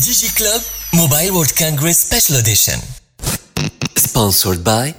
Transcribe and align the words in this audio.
DigiClub 0.00 0.62
Mobile 0.92 1.30
World 1.32 1.52
Congress 1.58 1.98
Special 1.98 2.38
Edition. 2.38 2.78
Sponsored 3.96 4.62
by 4.62 4.94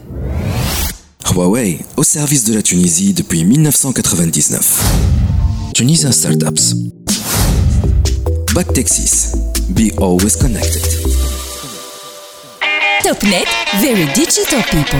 Huawei, 1.23 1.79
au 1.95 2.03
service 2.03 2.43
de 2.43 2.53
la 2.53 2.61
Tunisie 2.61 3.13
depuis 3.13 3.45
1999. 3.45 4.59
Tunisian 5.73 6.11
Startups. 6.11 6.73
Back 8.53 8.73
Texas. 8.73 9.31
Be 9.69 9.93
always 9.97 10.35
connected. 10.35 10.83
TopNet, 13.03 13.47
very 13.79 14.05
digital 14.13 14.61
people. 14.63 14.99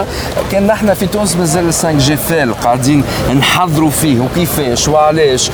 كان 0.51 0.67
نحن 0.67 0.93
في 0.93 1.07
تونس 1.07 1.35
مازال 1.35 1.63
5 1.73 1.91
جي 1.91 2.17
فيل 2.17 2.53
قاعدين 2.53 3.03
نحضروا 3.39 3.89
فيه 3.89 4.19
وكيفاش 4.19 4.87
وعلاش 4.87 5.51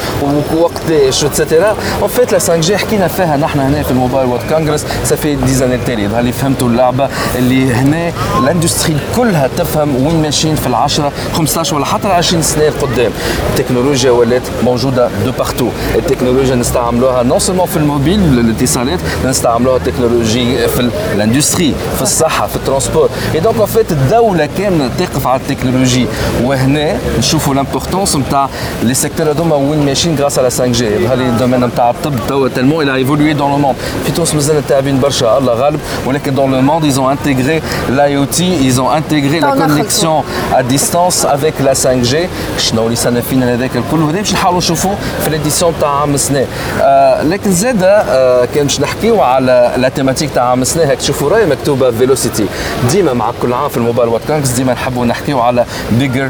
ووقتاش 0.54 1.24
اتسيتيرا 1.26 1.76
اون 2.02 2.08
فيت 2.10 2.32
لا 2.32 2.40
5 2.40 2.56
جي 2.58 2.78
حكينا 2.78 3.08
فيها 3.08 3.38
نحن 3.38 3.60
هنا 3.60 3.84
في 3.84 3.92
الموبايل 3.92 4.28
وورد 4.28 4.42
كونغرس 4.50 4.86
سافي 5.04 5.36
ديزان 5.36 5.72
التالي 5.74 6.04
يظهر 6.04 6.22
لي 6.22 6.32
فهمتوا 6.32 6.68
اللعبة 6.68 7.10
اللي 7.38 7.74
هنا 7.74 8.12
الاندستري 8.40 8.98
كلها 9.18 9.50
تفهم 9.58 10.06
وين 10.06 10.22
ماشيين 10.22 10.56
في 10.56 10.68
العشرة 10.68 11.12
15 11.34 11.76
ولا 11.76 11.86
حتى 11.86 12.08
20 12.08 12.42
سنة 12.42 12.68
القدام 12.68 13.12
التكنولوجيا 13.50 14.12
ولات 14.12 14.42
موجودة 14.64 15.10
دو 15.26 15.32
بارتو 15.32 15.70
التكنولوجيا 15.96 16.56
نستعملوها 16.56 17.24
نون 17.24 17.40
سولمون 17.40 17.68
في 17.68 17.78
الموبيل 17.78 18.20
الاتصالات 18.40 19.00
نستعملوها 19.26 19.78
التكنولوجي 19.78 20.68
في 20.68 20.90
الاندستري 21.16 21.74
في 21.96 22.02
الصحة 22.02 22.48
في 22.48 22.56
الترونسبور 22.56 23.10
اي 23.36 23.40
دونك 23.40 23.56
اون 23.58 23.66
فيت 23.66 23.92
الدولة 23.92 24.37
كاملة 24.46 24.90
تقف 25.00 25.28
على 25.28 25.42
التكنولوجي. 25.42 26.06
وهنا 26.44 26.98
نشوفوا 27.20 27.56
لامبورتونس 27.56 28.16
نتاع 28.16 28.50
لي 28.84 28.94
سيكتور 28.94 29.32
هذوما 29.32 29.56
وين 29.56 29.86
ماشيين 29.86 30.16
غراس 30.16 30.40
على 30.40 30.50
5 30.50 30.68
جي 30.68 30.86
يظهر 30.86 31.16
لي 31.16 31.24
الدومين 31.24 31.64
نتاع 31.64 31.90
الطب 31.90 32.14
توا 32.28 32.48
تالمون 32.48 32.90
a 32.90 33.00
évolué 33.00 33.34
dans 33.34 33.50
le 33.56 33.62
monde. 33.62 33.76
في 34.06 34.12
تونس 34.16 34.36
مازال 34.36 34.68
تابعين 34.68 35.00
برشا 35.00 35.38
الله 35.38 35.54
غالب. 35.54 35.80
ولكن 36.06 36.36
dans 36.36 36.50
le 36.50 36.62
monde 36.62 36.86
ils 36.86 37.00
ont 37.00 37.10
intégré 37.10 37.62
l'IoT 37.90 38.40
ils 38.40 38.82
ont 38.82 38.90
intégré 38.90 39.40
la 39.40 39.52
connexion 39.52 40.24
à 40.54 40.64
distance 40.64 41.26
avec 41.26 41.54
la 41.66 41.74
5G 41.74 42.16
شنو 42.58 42.86
اللي 42.86 42.96
صار 42.96 43.22
فينا 43.22 43.54
هذاك 43.54 43.72
الكل؟ 43.76 44.02
وهذا 44.02 44.18
باش 44.18 44.34
نحاولوا 44.34 44.60
نشوفوا 44.60 44.96
في 45.22 45.28
الاديسيون 45.28 45.74
تاع 45.82 45.90
عام 45.90 46.14
السنة 46.14 46.46
آه 46.82 47.24
لكن 47.24 47.52
زاد 47.52 47.84
آه 47.84 48.46
كان 48.56 48.64
باش 48.64 48.82
نحكيو 48.82 49.22
على 49.22 49.74
لا 49.78 49.90
تيماتيك 49.90 50.30
تاع 50.36 50.44
عام 50.44 50.62
السنة 50.62 50.84
هيك 50.84 51.00
تشوفوا 51.00 51.30
راي 51.30 51.46
مكتوبة 51.46 51.92
فيلوسيتي 51.92 52.46
ديما 52.92 53.14
مع 53.14 53.32
كل 53.42 53.54
عام 53.54 53.70
في 53.70 53.78
الموبايل 53.78 54.10
وات 54.10 54.22
كونكس 54.28 54.50
ديما 54.50 54.74
نحبوا 54.74 55.06
نحكيو 55.06 55.40
على 55.40 55.66
بيجر 55.92 56.30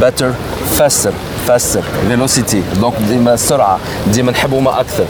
better 0.00 0.32
faster. 0.78 1.29
faster 1.47 1.83
velocity 2.09 2.79
دونك 2.79 2.93
ديما 3.09 3.33
السرعه 3.33 3.79
ديما 4.07 4.31
نحبوا 4.31 4.61
ما 4.61 4.79
اكثر 4.79 5.05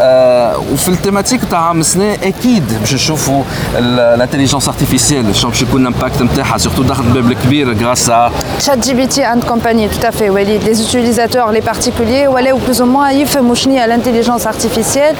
آه 0.00 0.58
وفي 0.72 0.88
التيماتيك 0.88 1.40
تاع 1.50 1.58
عام 1.58 1.80
السنه 1.80 2.14
اكيد 2.14 2.78
باش 2.80 2.94
نشوفوا 2.94 3.42
الانتليجنس 3.78 4.68
ارتيفيسيال 4.68 5.36
شنو 5.36 5.50
باش 5.50 5.62
يكون 5.62 5.80
الامباكت 5.80 6.22
نتاعها 6.22 6.58
سورتو 6.58 6.82
دخلت 6.82 7.06
باب 7.06 7.30
الكبير 7.30 7.84
غراس 7.84 8.10
شات 8.58 8.78
جي 8.78 8.94
بي 8.94 9.06
تي 9.06 9.26
اند 9.26 9.44
كومباني 9.44 9.88
tout 9.88 10.06
à 10.06 10.12
fait 10.12 10.30
وليد 10.30 10.62
les 10.62 10.80
utilisateurs 10.80 11.52
les 11.52 11.62
particuliers 11.70 12.28
ولاو 12.28 12.58
بلوز 12.58 12.80
او 12.80 12.86
موان 12.86 13.16
يفهموا 13.16 13.54
شنو 13.54 13.74
هي 13.74 13.84
الانتليجنس 13.84 14.46
ارتيفيسيال 14.46 15.16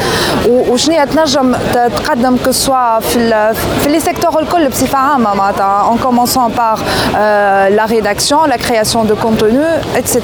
وشنو 0.48 0.94
هي 0.94 1.06
تنجم 1.06 1.56
تقدم 1.96 2.36
كو 2.44 2.52
سوا 2.52 3.00
في 3.00 3.16
ال 3.16 3.54
في 3.82 3.88
لي 3.88 4.00
سيكتور 4.00 4.40
الكل 4.40 4.68
بصفه 4.68 4.98
عامه 4.98 5.34
معناتها 5.34 5.94
en 5.94 5.96
commençant 6.06 6.50
par 6.50 6.78
euh, 6.78 7.68
la 7.78 7.86
rédaction 7.86 8.38
la 8.54 8.58
création 8.58 9.04
de 9.04 9.14
contenu 9.14 9.64
etc 9.96 10.20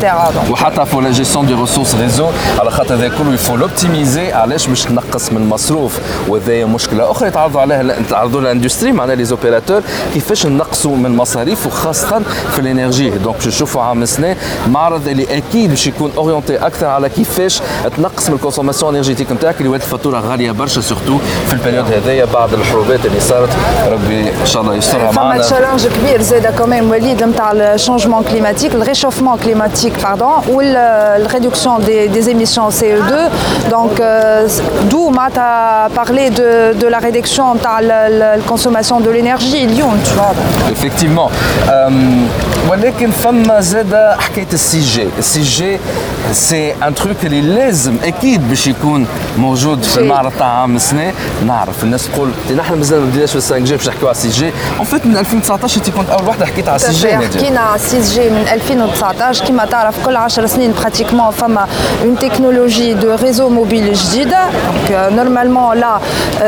وحتى 0.50 0.86
في 0.86 0.98
لا 0.98 1.12
جيستيون 1.12 1.46
دي 1.46 1.54
ريسورس 1.54 1.96
ريزو 1.96 2.28
على 2.60 2.72
خاطر 2.72 2.96
هذا 2.96 3.08
كله 3.08 3.34
يفو 3.34 3.56
لوبتيميزي. 3.56 4.32
علاش 4.32 4.68
باش 4.68 4.84
تنقص 4.84 5.32
من 5.32 5.38
المصروف 5.38 6.00
وهذايا 6.28 6.66
مشكلة 6.66 7.12
أخرى. 7.12 7.28
يتعرضوا 7.28 7.62
عليها 7.62 7.96
تعرضوا 8.10 8.42
الاندستري 8.42 8.92
معناها 8.92 9.16
لي 9.16 9.26
زوبيراتور 9.26 9.82
كيفاش 10.14 10.46
نقصوا 10.46 10.96
من 10.96 11.06
المصاريف 11.06 11.68
وخاصة 11.68 12.22
في 12.52 12.60
الإنرجي. 12.60 13.10
دونك 13.10 13.36
باش 13.36 13.48
نشوفوا 13.48 13.82
عام 13.82 14.02
السنة 14.04 14.36
معرض 14.68 15.08
اللي 15.08 15.38
أكيد 15.38 15.70
باش 15.70 15.88
يكون 15.88 16.12
اورينتي 16.18 16.58
أكثر 16.58 16.86
على 16.86 17.10
كيفاش 17.10 17.62
تنقص 17.98 18.30
من 18.30 18.36
الكونسوماسيون 18.36 18.96
انرجيتيك 18.96 19.32
نتاعك 19.32 19.56
اللي 19.58 19.70
ولات 19.70 19.82
الفاتوره 19.82 20.20
غاليه 20.20 20.52
برشا 20.52 20.82
سورتو 20.82 21.18
في 21.48 21.54
البريود 21.54 21.86
هذايا 21.94 22.26
بعد 22.26 22.54
الحروبات 22.54 23.06
اللي 23.06 23.20
صارت 23.20 23.50
ربي 23.92 24.20
ان 24.42 24.46
شاء 24.46 24.62
الله 24.62 24.76
يسترها 24.76 25.12
معنا 25.12 25.34
فما 25.34 25.38
تشالنج 25.44 25.88
كبير 25.88 26.22
زاد 26.22 26.46
كمان 26.60 26.90
وليد 26.92 27.24
نتاع 27.24 27.52
الشونجمون 27.52 28.24
كليماتيك 28.24 28.76
الريشوفمون 28.76 29.38
كليماتيك 29.38 29.94
باردون 30.15 30.63
la 30.73 31.29
réduction 31.37 31.79
des, 31.79 32.09
des, 32.09 32.29
émissions 32.31 32.69
CO2. 32.69 33.13
Donc, 33.71 33.93
euh, 34.01 34.49
d'où 34.91 35.11
Mata 35.11 35.85
a 35.87 35.89
parlé 36.01 36.31
de, 36.31 36.75
de, 36.83 36.87
la 36.87 36.99
réduction 36.99 37.55
de 37.55 37.61
la, 37.65 38.09
la, 38.11 38.37
la 38.37 38.43
consommation 38.53 39.01
de 39.01 39.11
l'énergie, 39.11 39.67
Lyon, 39.67 39.93
tu 40.07 40.13
vois. 40.19 40.35
Effectivement. 40.75 41.31
ولكن 42.71 43.11
فما 43.11 43.61
زاد 43.61 44.15
حكايه 44.19 44.47
السي 44.53 44.81
جي، 44.81 45.09
السي 45.19 45.43
جي 45.43 45.79
سي 46.32 46.74
ان 46.74 46.96
تروك 46.96 47.18
اللي 47.24 47.42
لازم 47.42 47.98
أكيد 48.04 48.50
باش 48.50 48.68
يكون 48.68 49.08
موجود 49.38 49.84
في 49.84 49.98
المعرض 50.00 50.32
تاع 50.40 50.48
عام 50.48 50.76
السنة، 50.76 51.14
نعرف 51.48 51.84
الناس 51.84 52.08
تقول 52.08 52.32
نحن 52.58 52.74
مازال 52.78 53.00
ما 53.00 53.06
بديناش 53.06 53.30
في 53.30 53.36
السي 53.36 53.60
جي 53.60 53.76
باش 53.76 53.88
نحكيو 53.88 54.08
على 54.08 54.16
السي 54.18 54.30
جي، 54.30 54.52
اون 54.78 54.86
فيت 54.86 55.06
من 55.06 55.18
2019 55.18 55.78
انت 55.78 55.90
كنت 55.90 56.10
اول 56.10 56.28
وحده 56.28 56.46
حكيت 56.46 56.68
على 56.68 56.76
السي 56.76 56.92
جي 56.92 57.18
حكينا 57.18 57.60
على 57.60 57.76
السي 57.76 58.02
جي 58.02 58.30
من 58.30 58.48
2019 58.54 59.46
كما 59.46 59.66
تعرف 59.66 60.06
كل 60.06 60.16
10 60.16 60.46
سنين 60.46 60.74
براتيكمون 60.82 61.32
فما 61.32 61.68
اون 62.04 62.20
تكنولوجي 62.20 62.94
دو 62.94 63.16
ريزو 63.16 63.50
موبيل 63.50 63.94
جديده 63.94 64.40
دونك 64.90 65.14
نورمالمون 65.14 65.78
لا 65.78 66.00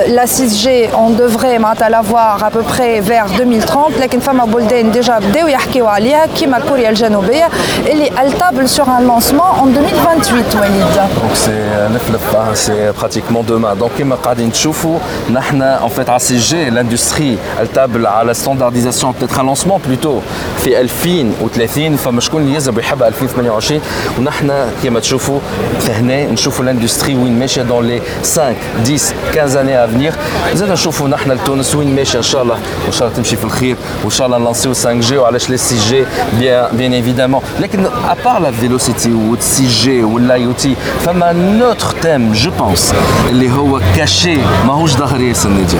لا 0.08 0.26
6 0.26 0.48
جي 0.48 0.94
اون 0.94 1.16
دوفري 1.16 1.58
معناتها 1.58 1.90
لافوار 1.90 2.48
ا 2.48 2.50
بو 2.50 2.62
بري 2.62 3.02
فير 3.02 3.24
2030 3.24 3.84
لكن 4.00 4.20
فما 4.20 4.46
بلدان 4.46 4.92
ديجا 4.92 5.20
بداو 5.20 5.48
يحكيو 5.48 5.88
عليها 5.88 6.26
كيما 6.26 6.60
كوريا 6.60 6.90
الجنوبيه 6.90 7.50
اللي 7.88 8.08
التابل 8.22 8.70
سور 8.70 8.98
ان 8.98 9.04
لونسمون 9.08 9.67
2028 9.67 10.45
وليد 10.61 10.87
دونك 10.95 11.35
سي 11.35 11.89
نفلف 11.95 12.59
سي 12.59 12.93
براتيكمون 12.93 13.47
دوما 13.47 13.75
دونك 13.75 13.91
كيما 13.99 14.15
قاعدين 14.15 14.53
تشوفوا 14.53 14.99
نحن 15.33 15.63
ان 15.63 15.89
فيت 15.89 16.11
على 16.11 16.19
سي 16.19 16.39
جي 16.39 16.71
لاندستري 16.71 17.39
التابل 17.61 18.07
على 18.07 18.35
ستاندارديزاسيون 18.35 19.13
بتاتر 19.13 19.43
لونسمون 19.43 19.81
بلوتو 19.87 20.21
في 20.59 20.81
2030 20.81 21.97
فما 21.97 22.21
شكون 22.21 22.43
اللي 22.43 22.55
يزرب 22.55 22.79
يحب 22.79 23.03
2028 23.03 23.81
ونحن 24.19 24.53
كما 24.83 25.01
تشوفوا 25.01 25.41
هنا 25.89 26.27
نشوفوا 26.27 26.65
لاندستري 26.65 27.15
وين 27.15 27.39
ماشيه 27.39 27.63
دون 27.63 27.87
لي 27.87 28.03
5 28.23 28.55
10 28.85 28.97
15 29.35 29.61
اني 29.61 29.85
افنيغ 29.85 30.15
زاد 30.55 30.71
نشوفوا 30.71 31.09
نحن 31.09 31.33
لتونس 31.33 31.75
وين 31.75 31.97
ماشيه 31.97 32.19
ان 32.19 32.23
شاء 32.23 32.43
الله 32.43 32.55
وان 32.85 32.93
شاء 32.93 33.09
الله 33.09 33.17
تمشي 33.17 33.37
في 33.37 33.45
الخير 33.45 33.77
وان 34.03 34.11
شاء 34.11 34.27
الله 34.27 34.39
نلانسيو 34.39 34.75
5 34.75 34.93
جي 34.93 35.17
وعلاش 35.19 35.51
لي 35.51 35.57
6 35.57 35.77
جي 35.89 36.05
بيان 36.39 36.77
بيان 36.77 36.93
ايفيدامون 36.93 37.43
لكن 37.61 37.87
ابار 38.09 38.39
لا 38.39 38.51
فيلوسيتي 38.51 39.13
و 39.13 39.33
6 39.57 39.65
جي 39.67 40.05
والاي 40.05 40.47
او 40.47 40.53
تي 40.53 40.77
فما 41.07 41.33
نوتر 41.33 41.95
تيم 42.03 42.33
جو 42.33 42.51
بونس 42.51 42.95
اللي 43.29 43.53
هو 43.53 43.81
كاشي 43.97 44.39
ماهوش 44.67 44.91
ظاهر 44.91 45.21
ياسر 45.21 45.49
ناديه 45.49 45.79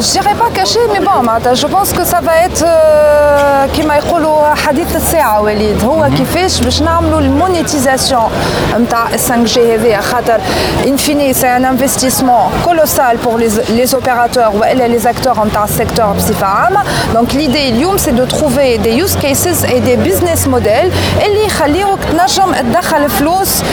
Je 0.00 0.12
dirais 0.12 0.38
pas 0.44 0.50
caché, 0.58 0.78
mais 0.92 1.02
bon, 1.08 1.18
je 1.62 1.66
pense 1.74 1.90
que 1.96 2.04
ça 2.12 2.20
va 2.20 2.34
être 2.46 2.64
كما 3.76 3.96
يقولوا 3.96 4.54
حديث 4.54 4.96
الساعة 4.96 5.40
وليد 5.42 5.84
هو 5.84 6.08
كيفاش 6.16 6.60
باش 6.60 6.82
نعملوا 6.82 7.20
المونيتيزاسيون 7.20 8.30
نتاع 8.80 9.06
5 9.06 9.44
جي 9.44 9.74
هذايا 9.74 10.00
خاطر 10.00 10.40
ان 10.86 10.96
فيني 10.96 11.34
سي 11.34 11.46
ان 11.46 11.64
انفستيسمون 11.64 12.50
كولوسال 12.64 13.16
بور 13.16 13.40
لي 13.40 13.86
اوبيراتور 13.94 14.48
والا 14.60 14.88
لي 14.88 15.10
اكتور 15.10 15.46
نتاع 15.46 15.64
السيكتور 15.64 16.12
بصفة 16.12 16.46
عامة 16.46 16.82
دونك 17.14 17.34
ليدي 17.34 17.68
اليوم 17.68 17.98
سي 17.98 18.10
دو 18.10 18.24
تروفي 18.24 18.76
دي 18.76 18.90
يوز 18.90 19.16
كيسز 19.16 19.64
اي 19.64 19.80
دي 19.80 19.96
بزنس 19.96 20.48
موديل 20.48 20.92
اللي 21.26 21.46
يخليوك 21.46 21.98
تنجم 22.12 22.54
تدخل 22.73 23.09
فلوس. 23.09 23.63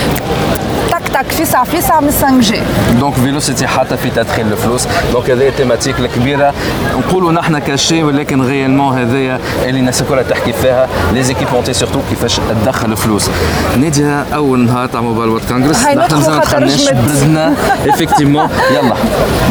تك 0.91 1.11
راحتك 1.15 1.33
فيسع 1.33 1.65
فيسع 1.65 2.01
من 2.01 2.11
5 2.11 2.41
جي. 2.41 2.63
دونك 3.01 3.15
فيلوسيتي 3.15 3.67
حتى 3.67 3.97
في 3.97 4.11
تدخين 4.11 4.53
الفلوس. 4.53 4.87
دونك 5.13 5.31
هذه 5.31 5.49
التيماتيك 5.49 5.99
الكبيرة. 5.99 6.55
نقولوا 6.99 7.33
نحن 7.33 7.59
كاشي 7.59 8.03
ولكن 8.03 8.43
غيالمون 8.43 8.99
هذايا 8.99 9.41
اللي 9.65 9.81
الناس 9.81 10.03
الكل 10.03 10.25
تحكي 10.25 10.53
فيها. 10.53 10.89
لي 11.13 11.23
زيكيبونتي 11.23 11.73
سورتو 11.73 12.01
كيفاش 12.11 12.41
تدخل 12.65 12.97
فلوس. 12.97 13.31
نادية 13.77 14.25
أول 14.35 14.59
نهار 14.59 14.87
تاع 14.87 15.01
موبايل 15.01 15.29
وورد 15.29 15.43
كونغرس 15.49 15.77
هاي 15.77 15.95
نحن 15.95 16.15
مازال 16.15 16.33
خاطر 16.35 16.43
دخلناش 16.43 16.89
جمد. 16.91 17.05
بردنا 17.05 17.55
افكتيفمون 17.87 18.49
يلا. 18.75 18.95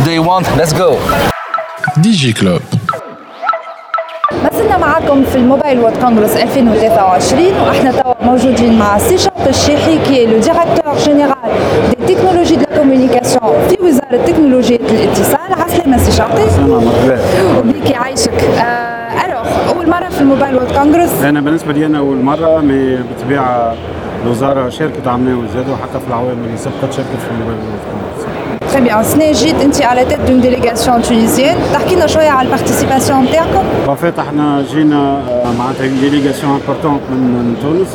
داي 0.06 0.20
1 0.20 0.46
ليتس 0.58 0.74
جو 0.74 0.98
دي 1.98 2.12
جي 2.12 2.34
كلوب 2.34 2.62
ما 4.44 4.50
زلنا 4.60 4.78
معكم 4.78 5.24
في 5.24 5.36
الموبايل 5.36 5.80
وورد 5.80 5.98
كونغرس 5.98 6.36
2023 6.38 7.46
وإحنا 7.68 7.92
توا 7.92 8.14
موجودين 8.22 8.80
مع 8.80 8.98
سي 8.98 9.18
شرط 9.18 9.48
الشيحي 9.48 9.98
كي 10.06 10.26
لو 10.26 10.32
ديريكتور 10.40 10.98
جينيرال 11.06 11.36
دي 12.08 12.16
تكنولوجي 12.16 12.56
دو 12.56 12.66
كومونيكاسيون 12.78 13.54
في 13.70 13.78
وزارة 13.84 14.26
تكنولوجيا 14.28 14.76
الاتصال 14.78 15.54
عسلامة 15.64 15.98
سي 15.98 16.12
شرطي 16.12 16.44
وبيك 17.58 17.90
يعيشك 17.90 18.44
آه 18.44 19.26
الوغ 19.26 19.48
أول 19.76 19.90
مرة 19.90 20.10
في 20.10 20.22
الموبايل 20.22 20.56
وورد 20.56 20.72
كونغرس. 20.72 21.22
أنا 21.24 21.42
بالنسبة 21.42 21.74
لي 21.74 21.86
أنا 21.86 21.98
أول 22.00 22.18
مرة 22.18 22.60
مي 22.62 22.96
بالطبيعه 22.96 23.76
الوزارة 24.26 24.70
شاركت 24.70 25.08
عملنا 25.08 25.38
وزادوا 25.38 25.76
حتى 25.76 26.00
في 26.00 26.08
العوام 26.08 26.38
اللي 26.46 26.58
سبقت 26.58 26.94
شاركت 26.94 27.20
في 27.26 27.32
الموبايل 27.32 27.58
تري 28.22 28.39
بيان 28.81 29.03
سنة 29.03 29.33
جيت 29.33 29.61
انت 29.63 29.83
على 29.83 30.05
تيت 30.05 30.21
دون 30.21 30.41
ديليغاسيون 30.41 31.03
تونيزيان 31.03 31.57
تحكي 31.73 31.95
لنا 31.95 32.07
شويه 32.07 32.29
على 32.31 32.47
البارتيسيباسيون 32.47 33.23
نتاعكم 33.25 33.65
En 33.87 33.97
fait, 34.05 34.19
احنا 34.19 34.63
جينا 34.73 35.19
آه، 35.19 35.53
معناتها 35.59 35.87
une 35.87 36.01
délégation 36.05 36.49
importante 36.61 37.11
من 37.11 37.21
من 37.21 37.57
تونس 37.63 37.89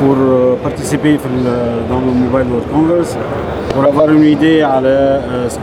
pour 0.00 0.16
euh, 0.16 0.66
participer 0.68 1.18
في 1.22 1.26
ال- 1.26 1.82
dans 1.90 2.00
le 2.06 2.12
Mobile 2.22 2.48
World 2.52 2.66
Congress 2.74 3.16
pour 3.74 3.84
avoir 3.92 4.08
une 4.16 4.24
idée 4.36 4.62
على 4.62 5.20
euh, 5.22 5.48
ce 5.54 5.58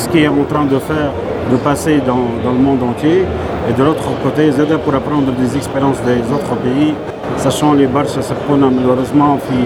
ce 0.00 0.08
qui 0.10 0.18
est 0.24 0.28
en 0.28 0.44
train 0.52 0.66
de 0.74 0.78
faire 0.90 1.10
de 1.52 1.56
passer 1.68 1.96
dans, 2.10 2.24
dans 2.44 2.54
le 2.58 2.62
monde 2.68 2.82
entier 2.90 3.18
et 3.68 3.72
de 3.78 3.82
l'autre 3.86 4.08
côté 4.24 4.50
زاد 4.50 4.72
pour 4.84 4.94
apprendre 5.00 5.30
des 5.42 5.50
expériences 5.60 6.00
des 6.10 6.20
autres 6.36 6.54
pays 6.64 6.90
sachant 7.44 7.72
les 7.80 7.86
برشا 7.94 8.20
سبقونا 8.20 8.66
malheureusement 8.78 9.32
في 9.48 9.58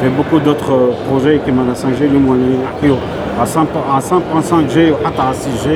في 0.00 0.06
beaucoup 0.18 0.40
d'autres 0.46 0.74
projets 1.08 1.46
كما 1.46 1.62
la 1.74 1.76
5G 1.78 2.02
اليوم 2.02 2.32
اللي 2.32 2.56
نحكيو 2.64 2.96
على 3.37 3.45
5 3.45 3.67
على 3.89 4.01
5.5G 4.01 4.77
وحتى 4.77 5.21
على 5.21 5.35
6G 5.35 5.67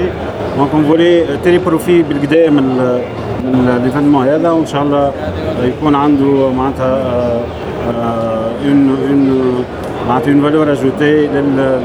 دونك 0.57 0.69
اون 0.73 0.83
فولي 0.83 1.37
تيري 1.43 1.57
بروفي 1.57 2.01
بالكدا 2.03 2.49
من 2.49 2.63
من 3.43 3.81
ليفينمون 3.83 4.27
هذا 4.27 4.51
وان 4.51 4.65
شاء 4.65 4.83
الله 4.83 5.11
يكون 5.63 5.95
عنده 5.95 6.49
معناتها 6.49 7.41
اون 8.65 8.97
اون 9.09 9.65
معناتها 10.11 10.31
اون 10.31 10.41
فالور 10.41 10.71
اجوتي 10.71 11.27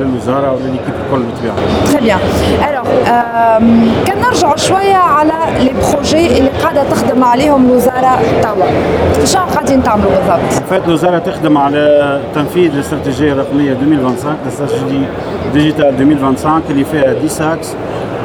للوزارة 0.00 0.52
ولليكيب 0.52 0.94
الكل 1.06 1.22
بالطبيعة. 1.22 1.54
تري 1.92 2.00
بيان 2.00 2.18
الوغ 2.68 2.84
كان 4.06 4.18
نرجعوا 4.22 4.56
شوية 4.56 4.94
على 4.94 5.32
لي 5.58 5.70
بروجي 5.92 6.38
اللي 6.38 6.50
قاعدة 6.62 6.82
تخدم 6.90 7.24
عليهم 7.24 7.66
الوزاره 7.66 8.18
توا 8.42 8.64
شنو 9.24 9.42
قاعدين 9.42 9.82
تعملوا 9.82 10.10
بالضبط؟ 10.10 10.52
فات 10.70 10.82
الوزاره 10.88 11.18
تخدم 11.18 11.58
على 11.58 12.20
تنفيذ 12.34 12.72
الاستراتيجيه 12.74 13.32
الرقمية 13.32 13.72
2025 13.72 14.36
الاستراتيجيه 14.42 15.06
ديجيتال 15.52 15.84
2025 15.86 16.62
اللي 16.70 16.84
فيها 16.84 17.14
10 17.24 17.52
إكس 17.54 17.74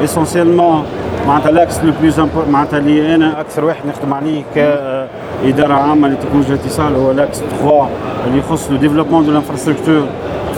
اسونسيالمون 0.04 0.84
معناتها 1.26 1.50
الاكس 1.50 1.78
لو 1.84 1.92
بلوز 2.00 2.20
معناتها 2.50 2.78
اللي 2.78 3.14
أنا 3.14 3.40
أكثر 3.40 3.64
واحد 3.64 3.80
نخدم 3.86 4.14
عليه 4.14 4.42
كاداره 5.43 5.73
عامه 5.73 6.07
لتكنولوجيا 6.07 6.53
الاتصال 6.53 6.95
هو 6.95 7.11
الاكس 7.11 7.37
3 7.39 7.87
اللي 8.27 8.39
يخص 8.39 8.71
لو 8.71 8.77
ديفلوبمون 8.77 9.25
دو 9.25 9.31
لانفراستركتور 9.31 10.03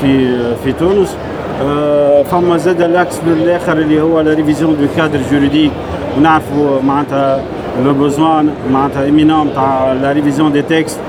في 0.01 0.37
في 0.63 0.71
تونس 0.71 1.15
آه، 1.63 2.23
فما 2.23 2.57
زاد 2.57 2.81
الاكس 2.81 3.15
الاخر 3.27 3.77
اللي 3.77 4.01
هو 4.01 4.21
لا 4.21 4.33
ريفيزيون 4.33 4.77
دو 4.77 4.87
كادر 4.97 5.19
جوريديك 5.31 5.71
ونعرفوا 6.17 6.81
معناتها 6.81 7.41
لو 7.85 7.93
بوزوان 7.93 8.49
معناتها 8.71 9.03
ايمينون 9.03 9.53
تاع 9.53 9.93
لا 9.93 10.11
ريفيزيون 10.11 10.51
دي 10.51 10.61
تكست 10.61 10.99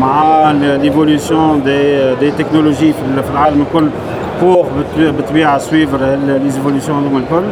مع 0.00 0.50
ليفوليسيون 0.52 1.62
دي 1.62 2.14
دي 2.14 2.30
تكنولوجي 2.30 2.92
في 2.92 3.22
في 3.22 3.30
العالم 3.32 3.62
الكل 3.62 3.88
بور 4.42 4.66
بالطبيعه 4.96 5.58
سويفر 5.58 6.16
ليزيفوليسيون 6.26 6.98
هذوما 6.98 7.18
الكل 7.18 7.44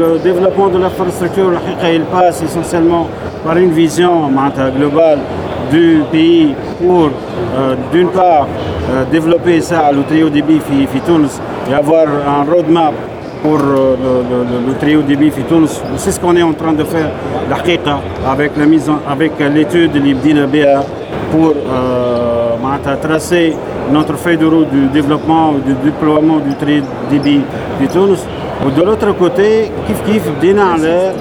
لو 0.00 0.16
ديفلوبمون 0.16 0.72
دو 0.72 0.78
لانفراستركتور 0.78 1.52
الحقيقه 1.52 1.98
il 1.98 2.02
passe 2.16 2.42
essentiellement 2.42 3.06
par 3.43 3.57
une 3.57 3.71
vision 3.71 4.29
globale 4.77 5.19
du 5.71 6.03
pays 6.11 6.53
pour, 6.79 7.09
euh, 7.57 7.75
d'une 7.91 8.09
part, 8.09 8.47
euh, 8.89 9.03
développer 9.11 9.61
ça 9.61 9.79
à 9.87 9.91
l'Utrio 9.91 10.29
débit 10.29 10.59
Fitounes 10.91 11.27
et 11.69 11.73
avoir 11.73 12.07
un 12.07 12.43
roadmap 12.51 12.93
pour 13.41 13.57
euh, 13.57 13.95
le, 14.67 14.73
trio 14.79 15.01
débit 15.01 15.31
Fitounes. 15.31 15.67
C'est 15.97 16.11
ce 16.11 16.19
qu'on 16.19 16.35
est 16.35 16.43
en 16.43 16.53
train 16.53 16.73
de 16.73 16.83
faire, 16.83 17.09
l'Aqiqa, 17.49 17.99
avec, 18.29 18.51
la 18.57 18.65
mise 18.65 18.89
en, 18.89 18.99
avec 19.09 19.31
l'étude 19.39 19.95
l'Ibdi 19.95 20.33
le 20.33 20.45
BA 20.47 20.83
pour 21.31 21.53
tracer 23.01 23.55
notre 23.91 24.15
feuille 24.17 24.37
de 24.37 24.45
route 24.45 24.69
du 24.69 24.87
développement, 24.87 25.53
du 25.65 25.73
déploiement 25.83 26.37
du 26.37 26.53
trio 26.55 26.83
débit 27.09 27.41
Fitounes. 27.79 28.17
De 28.75 28.81
l'autre 28.83 29.11
côté, 29.17 29.71
kif 29.87 30.03
kif, 30.03 30.23
dina 30.39 30.77
l'air. 30.77 31.13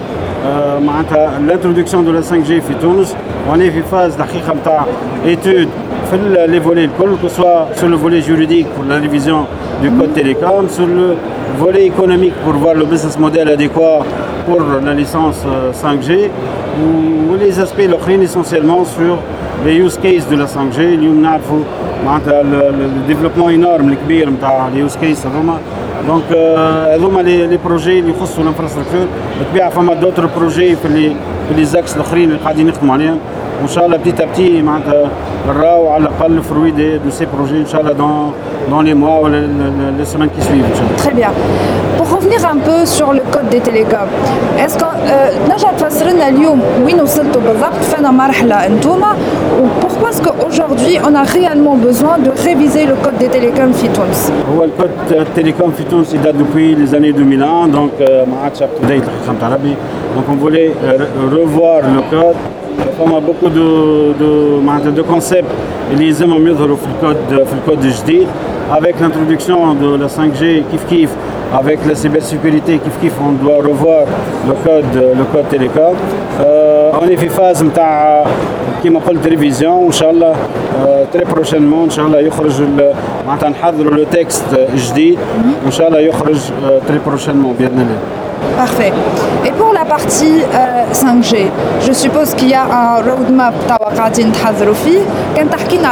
معناتها 0.85 1.38
الانترودكسيون 1.38 2.06
دو 2.06 2.12
لا 2.12 2.21
5 2.21 2.38
جي 2.38 2.62
في 2.62 2.73
تونس 2.81 3.15
وني 3.50 3.71
في 3.71 3.81
فاز 3.83 4.15
الحقيقه 4.15 4.53
نتاع 4.53 4.85
ايتود 5.25 5.69
في 6.09 6.15
ال- 6.15 6.51
لي 6.51 6.62
فولي 6.62 6.85
الكل 6.85 7.15
كو 7.21 7.27
سوا 7.27 7.73
سور 7.75 7.89
لو 7.89 7.97
فولي 7.97 8.19
جوريديك 8.19 8.65
بور 8.77 8.85
لا 8.85 8.97
ريفيزيون 9.00 9.45
دو 9.83 9.89
كود 10.00 10.13
تيليكوم 10.15 10.67
سور 10.67 10.88
لو 10.88 11.15
فولي 11.59 11.79
ايكونوميك 11.79 12.33
بور 12.45 12.53
فوار 12.57 12.75
لو 12.77 12.85
بزنس 12.85 13.19
موديل 13.19 13.50
اديكوا 13.50 14.03
بور 14.50 14.79
لا 14.79 14.91
ليسونس 14.94 15.44
5 15.83 15.95
جي 15.95 16.29
ولي 17.31 17.51
زاسبي 17.51 17.85
الاخرين 17.85 18.23
اسونسيالمون 18.23 18.85
سور 18.85 19.17
لي 19.65 19.75
يوز 19.77 19.97
كيس 19.97 20.25
دو 20.25 20.35
لا 20.35 20.45
5 20.45 20.69
جي 20.69 20.95
اليوم 20.95 21.21
نعرفوا 21.21 21.59
معناتها 22.06 22.41
الديفلوبمون 22.41 23.53
انورم 23.53 23.89
الكبير 23.89 24.29
نتاع 24.29 24.67
اليوز 24.67 24.95
كيس 24.97 25.25
هذوما 25.27 25.57
دونك 26.07 26.23
آه، 26.35 26.95
هذوما 26.95 27.21
لي 27.21 27.47
لي 27.47 27.57
بروجي 27.65 28.00
اللي 28.00 28.12
يخصوا 28.12 28.44
الانفراستركتور 28.44 29.06
بالطبيعه 29.39 29.69
فما 29.69 29.94
دوتر 29.94 30.25
بروجي 30.38 30.75
في 30.75 30.88
لي 30.88 31.15
في 31.47 31.53
لي 31.56 31.65
زاكس 31.65 31.95
الاخرين 31.95 32.29
اللي 32.29 32.39
قاعدين 32.44 32.67
نخدموا 32.67 32.94
عليهم 32.94 33.19
وان 33.59 33.67
شاء 33.67 33.85
الله 33.85 33.97
بتي 33.97 34.25
بتي 34.25 34.62
معناتها 34.62 35.09
نراو 35.47 35.89
على 35.89 36.03
الاقل 36.03 36.41
فروي 36.44 36.71
دي 36.71 36.97
دو 36.97 37.09
سي 37.09 37.25
بروجي 37.33 37.57
ان 37.57 37.65
شاء 37.65 37.81
الله 37.81 37.91
دون 37.94 38.31
دون 38.69 38.85
لي 38.85 38.94
موا 38.94 39.19
ولا 39.19 39.47
لي 39.97 40.06
سيمان 40.06 40.29
كي 40.29 40.41
سويف 40.41 40.65
ان 40.65 40.75
شاء 40.75 40.83
الله 40.83 40.97
Très 41.03 41.15
bien. 41.21 41.31
Pour 41.97 42.07
revenir 42.17 42.39
un 42.56 42.59
peu 42.67 42.79
sur 42.97 43.09
le 43.17 43.21
code 43.33 43.50
des 43.56 43.62
télécoms, 43.69 44.12
est-ce 44.63 44.77
que 44.81 44.83
euh, 44.85 45.51
نجم 45.53 45.69
تفسر 45.79 46.06
لنا 46.09 46.27
اليوم 46.29 46.62
وين 46.85 47.01
وصلتوا 47.01 47.41
بالضبط 47.41 47.83
فين 47.95 48.06
مرحلة 48.09 48.56
انتوما 48.65 49.12
و 49.38 49.38
pourquoi 49.81 50.09
est-ce 50.09 50.21
qu'aujourd'hui 50.21 50.97
on 51.07 51.13
a 51.15 51.23
réellement 51.23 51.75
besoin 51.75 52.17
de 52.17 52.31
réviser 52.47 52.85
le 52.85 52.95
code 53.03 53.17
des 53.17 53.29
télécoms 53.29 53.73
في 53.73 53.88
تونس 53.88 54.31
هو 54.56 54.63
الكود 54.63 54.89
التليكوم 55.12 55.72
في 55.72 55.84
تونس 55.84 56.13
يدات 56.13 56.36
دوبوي 56.36 56.75
لي 56.75 56.86
زاني 56.86 57.10
2001 57.10 57.72
دونك 57.72 57.91
آه، 58.01 58.25
ما 58.25 58.38
عادش 58.43 58.62
اب 58.62 58.69
تو 58.81 58.88
ديت 58.88 59.03
الحقيقه 59.03 59.34
نتاع 59.34 59.50
ربي 59.50 59.74
دونك 60.15 60.25
اون 60.29 60.38
فولي 60.39 60.72
ريفوار 61.31 61.84
لو 61.95 62.01
كود 62.12 62.36
فما 63.00 63.19
بوكو 63.19 63.48
دو 63.48 64.12
دو 64.12 64.62
معناتها 64.62 64.89
دو 64.89 65.03
كونسيبت 65.03 65.48
اللي 65.93 66.07
يلزمهم 66.07 66.48
يظهروا 66.48 66.75
في 66.75 66.86
الكود 66.95 67.45
في 67.45 67.53
الكود 67.53 67.84
الجديد 67.84 68.27
avec 68.72 68.95
l'introduction 69.01 69.60
de 69.84 69.89
la 70.03 70.07
5G 70.07 70.41
كيف 70.72 70.84
كيف 70.89 71.10
avec 71.53 71.79
la 71.89 71.95
cybersécurité 71.95 72.72
كيف 72.84 72.95
كيف 73.01 73.13
on 73.19 73.45
doit 73.45 73.62
revoir 73.69 74.05
le 74.50 74.55
code 74.65 74.95
le 75.19 75.25
code 75.34 75.48
télécom 75.50 75.95
euh, 76.41 77.00
on 77.01 77.07
est 77.07 77.19
في 77.19 77.29
فاز 77.29 77.63
نتاع 77.63 78.25
كيما 78.84 79.00
قلت 79.00 79.27
ريفيزيون 79.27 79.74
وان 79.84 79.91
شاء 79.91 80.10
الله 80.12 80.36
تري 81.13 81.24
بروشينمون 81.25 81.84
ان 81.84 81.89
شاء 81.89 82.05
الله 82.05 82.19
يخرج 82.19 82.62
ال- 82.62 82.93
معناتها 83.27 83.50
نحضروا 83.50 83.91
لو 83.91 84.03
تكست 84.03 84.43
جديد 84.75 85.17
وان 85.63 85.72
شاء 85.72 85.88
الله 85.88 86.00
يخرج 86.00 86.39
تري 86.88 87.00
بروشينمون 87.05 87.55
باذن 87.60 87.79
الله 87.81 88.00
Parfait. 88.57 88.93
Et 89.48 89.51
pour 89.60 89.72
la 89.74 89.86
partie 89.95 90.38
euh, 90.43 90.86
5G, 91.03 91.34
je 91.86 91.93
suppose 92.03 92.29
qu'il 92.38 92.50
y 92.50 92.53
a 92.53 92.63
un 92.63 93.01
roadmap 93.07 93.53
توا 93.69 93.89
قاعدين 93.98 94.31
تحضروا 94.31 94.74
فيه 94.74 95.00
كان 95.36 95.50
تحكينا 95.50 95.88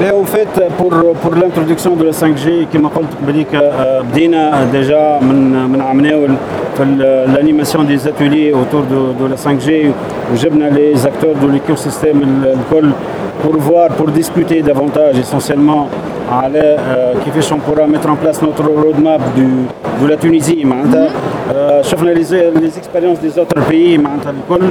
Mais 0.00 0.10
en 0.22 0.24
fait, 0.34 0.52
pour, 0.78 0.92
pour 1.22 1.34
l'introduction 1.42 1.92
de 1.96 2.04
la 2.04 2.12
5G, 2.12 2.46
كما 2.72 2.88
قلت 2.88 3.08
قبليك 3.22 3.54
آه، 3.54 4.00
بدينا 4.00 4.64
ديجا 4.72 5.18
من 5.22 5.68
من 5.72 5.80
عمناول 5.80 6.34
في 6.76 6.84
l'animation 7.34 7.78
des 7.92 8.06
ateliers 8.06 8.52
autour 8.52 8.82
de, 8.92 9.00
de 9.22 9.26
la 9.32 9.36
5G 9.36 9.70
وجبنا 10.32 10.70
les 10.70 11.06
acteurs 11.06 11.36
de 11.42 11.46
l'écosystème 11.54 12.22
ال- 12.22 12.56
الكل 12.58 12.90
pour 13.44 13.56
voir, 13.58 13.88
pour 13.98 14.08
discuter 14.20 14.62
davantage 14.62 15.16
essentiellement 15.18 15.86
على 16.32 16.76
آه، 16.78 17.14
كيفاش 17.24 17.52
on 17.52 17.56
pourra 17.56 17.86
mettre 17.86 18.08
en 18.10 18.16
place 18.24 18.42
notre 18.42 18.64
roadmap 18.84 19.20
du, 19.36 19.46
de 20.02 20.06
la 20.12 20.16
Tunisie 20.16 20.64
معناتها 20.64 21.06
آه، 21.06 21.39
شفنا 21.80 22.14
les, 22.14 22.28
les 22.60 22.78
expériences 22.78 23.20
des 23.20 23.38
autres 23.40 23.60
pays 23.70 23.98
معناتها 23.98 24.30
الكل 24.30 24.66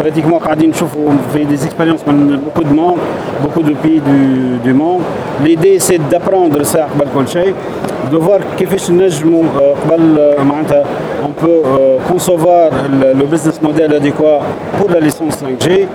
براتيكمون 0.00 0.38
قاعدين 0.38 0.70
نشوفوا 0.70 1.10
في 1.32 1.44
دي 1.44 1.54
اكسبيريونس 1.54 2.00
من 2.06 2.40
بوكو 2.44 2.62
دو 2.62 2.74
موند 2.74 2.98
بوكو 3.44 3.60
دو 3.60 3.74
بي 3.84 3.98
دو 3.98 4.12
دو 4.64 4.76
موند 4.76 5.02
ليدي 5.44 5.78
سي 5.78 5.96
دابروندر 5.96 6.62
سا 6.62 6.84
قبل 6.84 7.06
كل 7.14 7.28
شيء 7.28 7.54
دو 8.10 8.20
فوار 8.20 8.40
كيفاش 8.58 8.90
نجموا 8.90 9.42
قبل 9.90 10.34
معناتها 10.44 10.84
اون 11.22 11.32
بو 11.42 11.62
كونسوفوار 12.08 12.72
لو 13.02 13.26
بزنس 13.26 13.62
موديل 13.62 13.94
اديكوا 13.94 14.38
بور 14.80 14.90
لا 14.90 14.98
ليسونس 14.98 15.44
5 15.60 15.68
جي 15.68 15.86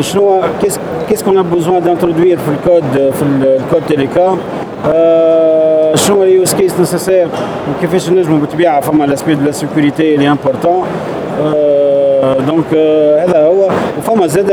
شنو 0.00 0.40
qu'est-ce 0.60 1.24
qu'on 1.24 1.36
a 1.36 1.42
besoin 1.42 1.80
d'introduire 1.84 2.38
في 2.44 2.50
الكود 2.54 3.12
في 3.12 3.22
الكود 3.22 3.82
تيليكوم 3.88 4.38
شنو 6.07 6.45
use 6.45 6.49
case 6.49 6.73
nécessaires. 6.81 7.29
وكيفاش 7.77 8.09
نجموا 8.09 8.39
بالطبيعه 8.39 8.81
فما 8.81 9.05
لاسبي 9.05 9.35
دو 9.35 9.45
لا 9.45 9.51
سيكوريتي 9.51 10.15
اللي 10.15 10.29
امبورتون 10.31 10.83
دونك 12.47 12.73
هذا 13.19 13.45
هو. 13.45 13.69
وفما 13.97 14.27
زاد 14.27 14.51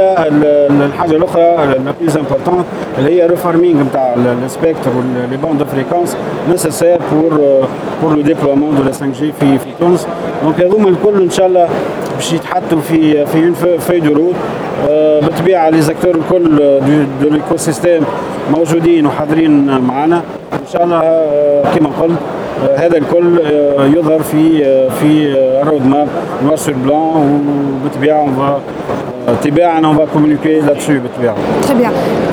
الحاجة 0.81 1.11
الأخرى 1.17 1.43
لا 1.43 1.93
بليز 2.01 2.17
امبورتون 2.17 2.65
اللي 2.99 3.23
هي 3.23 3.27
ريفارمينغ 3.27 3.83
نتاع 3.83 4.15
السبيكتر 4.45 4.91
ولي 4.97 5.37
بوند 5.37 5.59
دو 5.59 5.65
فريكونس 5.65 6.17
نيسيسير 6.51 6.99
بور 7.13 7.65
بور 8.03 8.15
لو 8.17 8.23
ديبلومون 8.23 8.77
دو 8.77 8.83
لا 8.83 8.93
5 8.93 9.07
جي 9.07 9.33
في 9.41 9.59
في 9.59 9.67
تونس 9.81 10.07
دونك 10.43 10.61
هذوما 10.61 10.89
الكل 10.89 11.23
إن 11.23 11.31
شاء 11.31 11.47
الله 11.47 11.69
باش 12.15 12.33
يتحطوا 12.33 12.81
في 12.81 13.27
في 13.27 13.39
اون 13.45 13.79
في 13.79 14.01
دو 14.01 14.13
روت 14.13 14.35
بالطبيعة 15.23 15.71
لي 15.71 15.81
زاكتور 15.81 16.15
الكل 16.15 16.57
دو 17.23 17.29
ليكو 17.31 17.57
سيستيم 17.57 18.05
موجودين 18.53 19.07
وحاضرين 19.07 19.81
معنا 19.81 20.23
إن 20.63 20.69
شاء 20.73 20.85
الله 20.85 21.01
كما 21.75 21.91
قلت 22.03 22.19
هذا 22.77 22.97
الكل 22.97 23.39
يظهر 23.97 24.23
في 24.23 24.65
في 25.01 25.35
رود 25.63 25.87
ماب 25.87 26.09
نوار 26.45 26.57
سور 26.57 26.75
بلان 26.75 27.41
وبالطبيعه 27.81 28.61
تباعا 29.43 29.81
on 29.81 29.95
va 29.95 30.07
communiquer 30.07 30.61
là-dessus 30.61 31.01
بالطبيعه. 31.03 31.35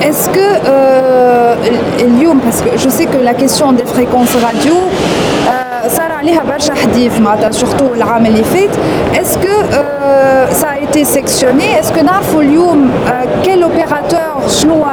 Est-ce 0.00 0.28
que 0.28 0.48
euh, 0.66 1.54
اليوم 2.00 2.40
je 2.76 2.88
sais 2.88 3.06
que 3.06 3.18
la 3.24 3.34
question 3.34 3.72
des 3.72 3.84
fréquences 3.84 4.34
radio 4.36 4.74
euh, 4.74 5.88
صار 5.88 6.12
عليها 6.12 6.42
برشا 6.44 6.74
حديث 6.74 7.20
معناتها 7.20 7.50
سورتو 7.50 7.94
العام 7.94 8.26
اللي 8.26 8.44
فات 8.44 8.70
ça 10.60 10.68
a 10.71 10.71
été 10.82 11.04
sectionné. 11.04 11.64
Est-ce 11.78 11.92
que 11.92 12.00
نعرفوا 12.00 12.42
اليوم 12.42 12.90
euh, 12.90 13.10
quel 13.44 13.64
opérateur 13.64 14.48
شنو 14.48 14.84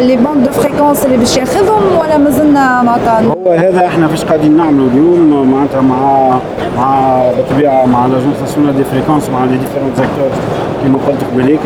لي 0.00 0.16
باند 0.16 0.44
دو 0.44 0.50
فريكونس 0.52 1.04
اللي 1.06 1.16
باش 1.16 1.36
ياخذهم 1.36 1.82
ولا 2.00 2.18
مازلنا 2.18 2.82
معناتها 2.82 3.20
هو 3.46 3.52
هذا 3.52 3.86
إحنا 3.86 4.08
فاش 4.08 4.24
قاعدين 4.24 4.56
نعملوا 4.56 4.88
اليوم 4.90 5.50
معناتها 5.52 5.80
مع 5.80 6.30
مع 6.76 7.20
بالطبيعة 7.36 7.86
مع 7.86 8.06
لاجونس 8.06 8.36
ناسيونال 8.40 8.76
دي 8.76 8.84
فريكونس 8.84 9.28
مع 9.30 9.44
لي 9.44 9.56
ديفيرون 9.56 9.92
زاكتور 9.96 10.30
كيما 10.82 10.98
قلت 11.06 11.24
قبليك 11.32 11.60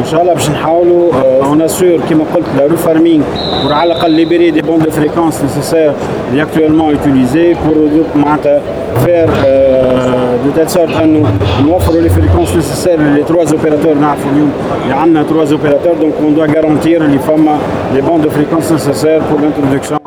إن 0.00 0.04
شاء 0.10 0.22
الله 0.22 0.34
باش 0.34 0.50
نحاولوا 0.50 1.12
اون 1.44 1.62
اسور 1.62 2.00
كيما 2.08 2.24
قلت 2.34 2.46
لا 2.58 2.66
ريفارمينغ 2.66 3.24
pour 3.68 3.72
على 3.72 3.92
الأقل 3.92 4.10
ليبري 4.10 4.50
دي 4.50 4.62
بوند 4.62 4.82
دو 4.84 4.90
فريكونس 4.90 5.42
نيسيسير 5.42 5.92
اللي 6.30 6.42
اكtuellement 6.44 6.90
utilisés 6.96 7.56
pour 7.64 8.16
معناتها 8.16 8.60
faire 9.04 9.30
de 10.45 10.49
telle 10.55 10.69
sorte 10.69 11.03
انه 11.03 11.23
نوفروا 11.65 12.01
لي 12.01 12.09
فريكونس 12.09 12.55
نيسيسير 12.55 13.01
لي 13.01 13.23
تروا 13.23 13.43
اوبيراتور 13.51 13.93
نعرفوا 13.93 14.31
اليوم 14.31 14.51
اللي 14.83 14.93
عندنا 14.93 15.23
تروا 15.23 15.51
اوبيراتور 15.51 15.93
دونك 16.01 16.13
اون 16.23 16.35
دوا 16.35 16.47
garantir 16.47 17.01
اللي 17.01 17.19
فما 17.19 17.57
لي 17.93 18.01
بوند 18.01 18.23
دو 18.23 18.29
فريكونس 18.29 18.71
نيسيسير 18.71 19.19
pour 19.19 19.39
l'introduction 19.41 19.97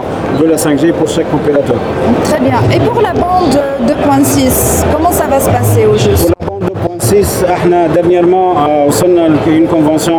de 0.41 0.45
la 0.45 0.57
5G 0.57 0.93
pour 0.93 1.09
chaque 1.09 1.33
opérateur. 1.33 1.77
Très 2.25 2.41
bien. 2.41 2.59
Et 2.75 2.81
pour 2.81 3.01
la 3.01 3.13
bande 3.13 3.59
2.6, 3.87 4.85
comment 4.93 5.13
ça 5.21 5.27
va 5.27 5.41
se 5.41 5.51
passer 5.51 5.87
au 5.87 5.97
juste 5.97 6.29
Pour 6.47 6.59
la 6.61 6.69
bande 6.69 7.03
2.6, 7.03 7.51
احنا 7.53 7.87
dernièrement 7.95 8.49
euh, 8.57 8.89
وصلنا 8.89 9.29
une 9.47 9.67
convention 9.67 10.19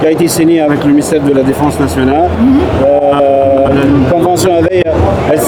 qui 0.00 0.06
a 0.06 0.10
été 0.10 0.26
signée 0.28 0.60
avec 0.60 0.84
le 0.84 0.90
ministère 0.90 1.22
de 1.22 1.32
la 1.38 1.42
Défense 1.42 1.78
nationale. 1.80 2.28
Mm 2.40 2.44
-hmm. 2.48 2.84
euh, 2.84 3.68
la 4.04 4.10
convention 4.14 4.50
هذه 4.58 4.82
elle 5.30 5.40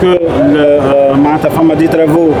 que 0.00 0.06
le 0.06 0.58
euh, 0.58 1.14
Maata 1.14 1.50
Fama 1.50 1.74
des 1.74 1.86
travaux 1.88 2.32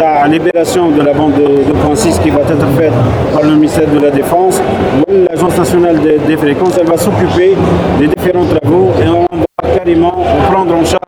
la 0.00 0.28
libération 0.28 0.90
de 0.90 1.02
la 1.02 1.12
bande 1.12 1.32
de, 1.34 1.72
36 1.80 2.18
qui 2.20 2.30
va 2.30 2.40
être 2.40 2.66
faite 2.78 2.92
par 3.32 3.42
le 3.42 3.54
ministère 3.54 3.88
de 3.88 3.98
la 3.98 4.10
Défense, 4.10 4.60
l'Agence 5.08 5.58
nationale 5.58 5.98
des, 6.00 6.36
fréquences, 6.36 6.74
elle 6.80 6.86
va 6.86 6.96
s'occuper 6.96 7.56
des 7.98 8.06
différents 8.06 8.44
travaux 8.44 8.90
et 9.02 9.08
on 9.08 9.22
va 9.22 9.76
carrément 9.76 10.24
prendre 10.50 10.74
en 10.74 10.84
charge 10.84 11.00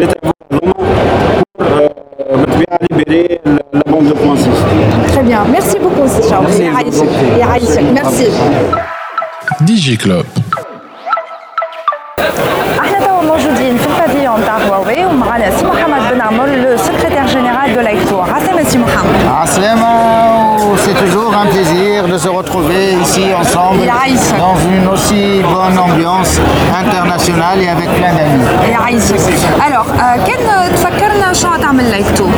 les 0.00 0.06
travaux 0.06 0.32
pour 1.58 1.66
euh, 1.66 1.88
libérer 2.90 3.40
la, 3.44 3.82
bande 3.90 4.06
de 4.06 4.12
36. 4.12 4.48
Très 5.12 5.22
bien, 5.22 5.44
merci 5.50 5.78
beaucoup, 5.78 6.08
Charles. 6.28 6.46
Merci. 6.46 7.02
Merci. 7.94 8.28
Merci. 9.60 9.96
Club. 9.96 10.24
عسلامة 19.28 20.15
c'est 20.84 20.94
toujours 21.04 21.32
un 21.34 21.46
plaisir 21.46 22.08
de 22.08 22.18
se 22.18 22.28
retrouver 22.28 22.84
ici 23.04 23.24
ensemble 23.42 23.82
dans 24.44 24.56
une 24.74 24.86
aussi 24.88 25.42
bonne 25.54 25.78
ambiance 25.78 26.32
internationale 26.82 27.58
et 27.64 27.68
avec 27.68 27.88
plein 27.98 28.12
d'amis. 28.16 28.46
Alors 29.66 29.86
كان 30.26 30.72
تفكرنا 30.74 31.32
شو 31.32 31.48
تعمل 31.62 31.90
لايكتو؟ 31.90 32.28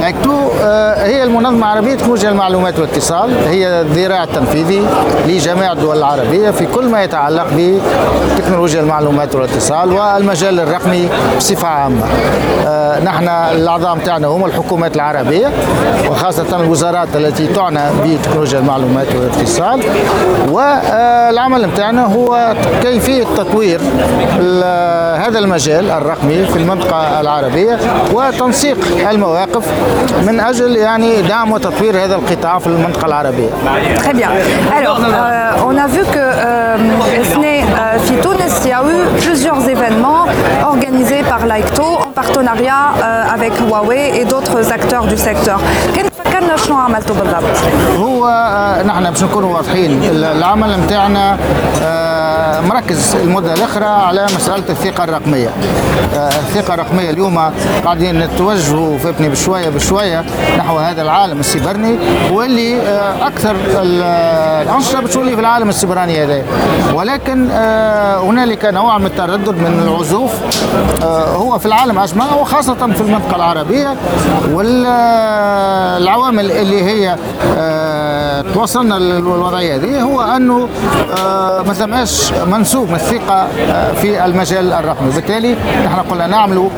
لايكتو 0.00 0.48
هي 0.96 1.22
المنظمة 1.22 1.58
العربية 1.58 1.94
تكنولوجيا 1.94 2.30
المعلومات 2.30 2.78
والاتصال 2.78 3.30
هي 3.48 3.80
الذراع 3.80 4.24
التنفيذي 4.24 4.82
لجميع 5.26 5.72
الدول 5.72 5.96
العربية 5.98 6.50
في 6.50 6.66
كل 6.66 6.88
ما 6.88 7.02
يتعلق 7.02 7.46
بتكنولوجيا 8.36 8.80
المعلومات 8.80 9.34
والاتصال 9.34 9.92
والمجال 9.92 10.60
الرقمي 10.60 11.08
بصفة 11.38 11.68
عامة 11.68 12.04
نحن 13.04 13.28
الأعضاء 13.28 13.94
متاعنا 13.94 14.26
هم 14.26 14.44
الحكومات 14.44 14.96
العربية 14.96 15.50
وخاصة 16.10 16.60
الوزارات 16.60 17.08
التي 17.14 17.46
تعنى 17.58 17.80
بتكنولوجيا 18.04 18.58
المعلومات 18.58 19.06
والاتصال 19.14 19.80
والعمل 20.50 21.66
متاعنا 21.66 22.04
هو 22.04 22.54
كيفية 22.82 23.24
تطوير 23.36 23.80
هذا 25.26 25.38
المجال 25.38 25.90
الرقمي 25.90 26.46
في 26.46 26.56
المنطقة 26.56 27.20
العربية 27.20 27.78
وتنسيق 28.12 28.76
المواقف 29.10 29.66
من 30.26 30.40
أجل 30.40 30.76
يعني 30.76 31.22
دعم 31.22 31.52
وتطوير 31.52 32.04
هذا 32.04 32.14
القطاع 32.14 32.58
في 32.58 32.66
المنطقة 32.66 33.06
العربية. 33.06 33.48
Très 34.02 34.14
bien. 34.14 34.30
Alors, 34.78 35.00
euh, 35.00 35.68
on 35.68 35.76
a 35.84 35.86
vu 35.86 36.02
que 36.14 36.18
euh, 36.18 36.76
في 38.06 38.20
تونس 38.22 38.58
il 38.64 38.70
y 38.70 38.72
a 38.72 38.82
eu 38.82 38.98
plusieurs 39.24 39.62
événements 39.68 40.24
organisés 40.72 41.22
par 41.32 41.46
l'AICTO 41.46 41.88
en 42.06 42.10
partenariat 42.20 42.84
euh, 43.02 43.34
avec 43.36 43.52
Huawei 43.60 44.20
et 44.20 44.24
d'autres 44.24 44.72
acteurs 44.76 45.06
du 45.12 45.16
secteur. 45.16 45.58
فكرنا 46.38 46.56
شنو 46.56 46.76
عملتوا 46.76 47.16
بالضبط؟ 47.16 47.44
هو 47.98 48.28
نحن 48.86 49.10
باش 49.10 49.22
نكونوا 49.22 49.54
واضحين 49.56 50.02
العمل 50.02 50.80
نتاعنا 50.80 51.38
مركز 52.68 53.16
المدة 53.16 53.54
الأخرى 53.54 53.84
على 53.84 54.24
مسألة 54.24 54.64
الثقة 54.68 55.04
الرقمية. 55.04 55.50
الثقة 56.14 56.74
الرقمية 56.74 57.10
اليوم 57.10 57.38
قاعدين 57.84 58.18
نتوجهوا 58.18 58.98
فهمتني 58.98 59.28
بشوية 59.28 59.68
بشوية 59.68 60.24
نحو 60.58 60.78
هذا 60.78 61.02
العالم 61.02 61.40
السيبرني 61.40 61.98
واللي 62.32 62.80
أكثر 63.26 63.56
الأنشطة 63.82 65.00
بتولي 65.00 65.34
في 65.34 65.40
العالم 65.40 65.68
السيبراني 65.68 66.24
هذا 66.24 66.42
ولكن 66.94 67.50
هنالك 68.28 68.64
نوع 68.64 68.98
من 68.98 69.06
التردد 69.06 69.48
من 69.48 69.82
العزوف 69.88 70.32
هو 71.36 71.58
في 71.58 71.66
العالم 71.66 71.98
اجمع 71.98 72.34
وخاصة 72.34 72.74
في 72.74 73.00
المنطقة 73.00 73.36
العربية 73.36 73.96
والعوامل 74.52 76.27
اللي 76.28 76.82
هي 76.84 77.16
توصلنا 78.54 78.94
للوضعية 78.94 79.76
هذه 79.76 80.02
هو 80.02 80.20
أنه 80.20 80.68
ما 81.66 81.72
ثماش 81.72 82.32
منسوب 82.32 82.94
الثقة 82.94 83.48
في 84.02 84.24
المجال 84.24 84.72
الرقمي. 84.72 85.08
وبالتالي 85.08 85.56
نحن 85.84 86.00
قلنا 86.10 86.26
نعملوا 86.26 86.68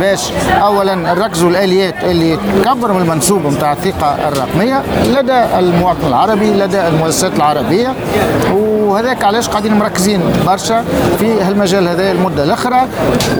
باش 0.00 0.32
اولا 0.62 0.94
نركزوا 0.94 1.50
الآليات 1.50 1.94
اللي 2.04 2.38
تكبر 2.64 2.92
من 2.92 3.00
المنسوب 3.00 3.46
نتاع 3.46 3.72
الثقة 3.72 4.28
الرقمية 4.28 4.82
لدى 5.06 5.44
المواطن 5.58 6.06
العربي 6.06 6.50
لدى 6.50 6.88
المؤسسات 6.88 7.36
العربية 7.36 7.94
وهذاك 8.90 9.24
علاش 9.24 9.48
قاعدين 9.48 9.74
مركزين 9.78 10.20
برشا 10.46 10.84
في 11.18 11.40
هالمجال 11.42 11.88
هذا 11.88 12.10
المدة 12.12 12.44
الأخرى 12.44 12.86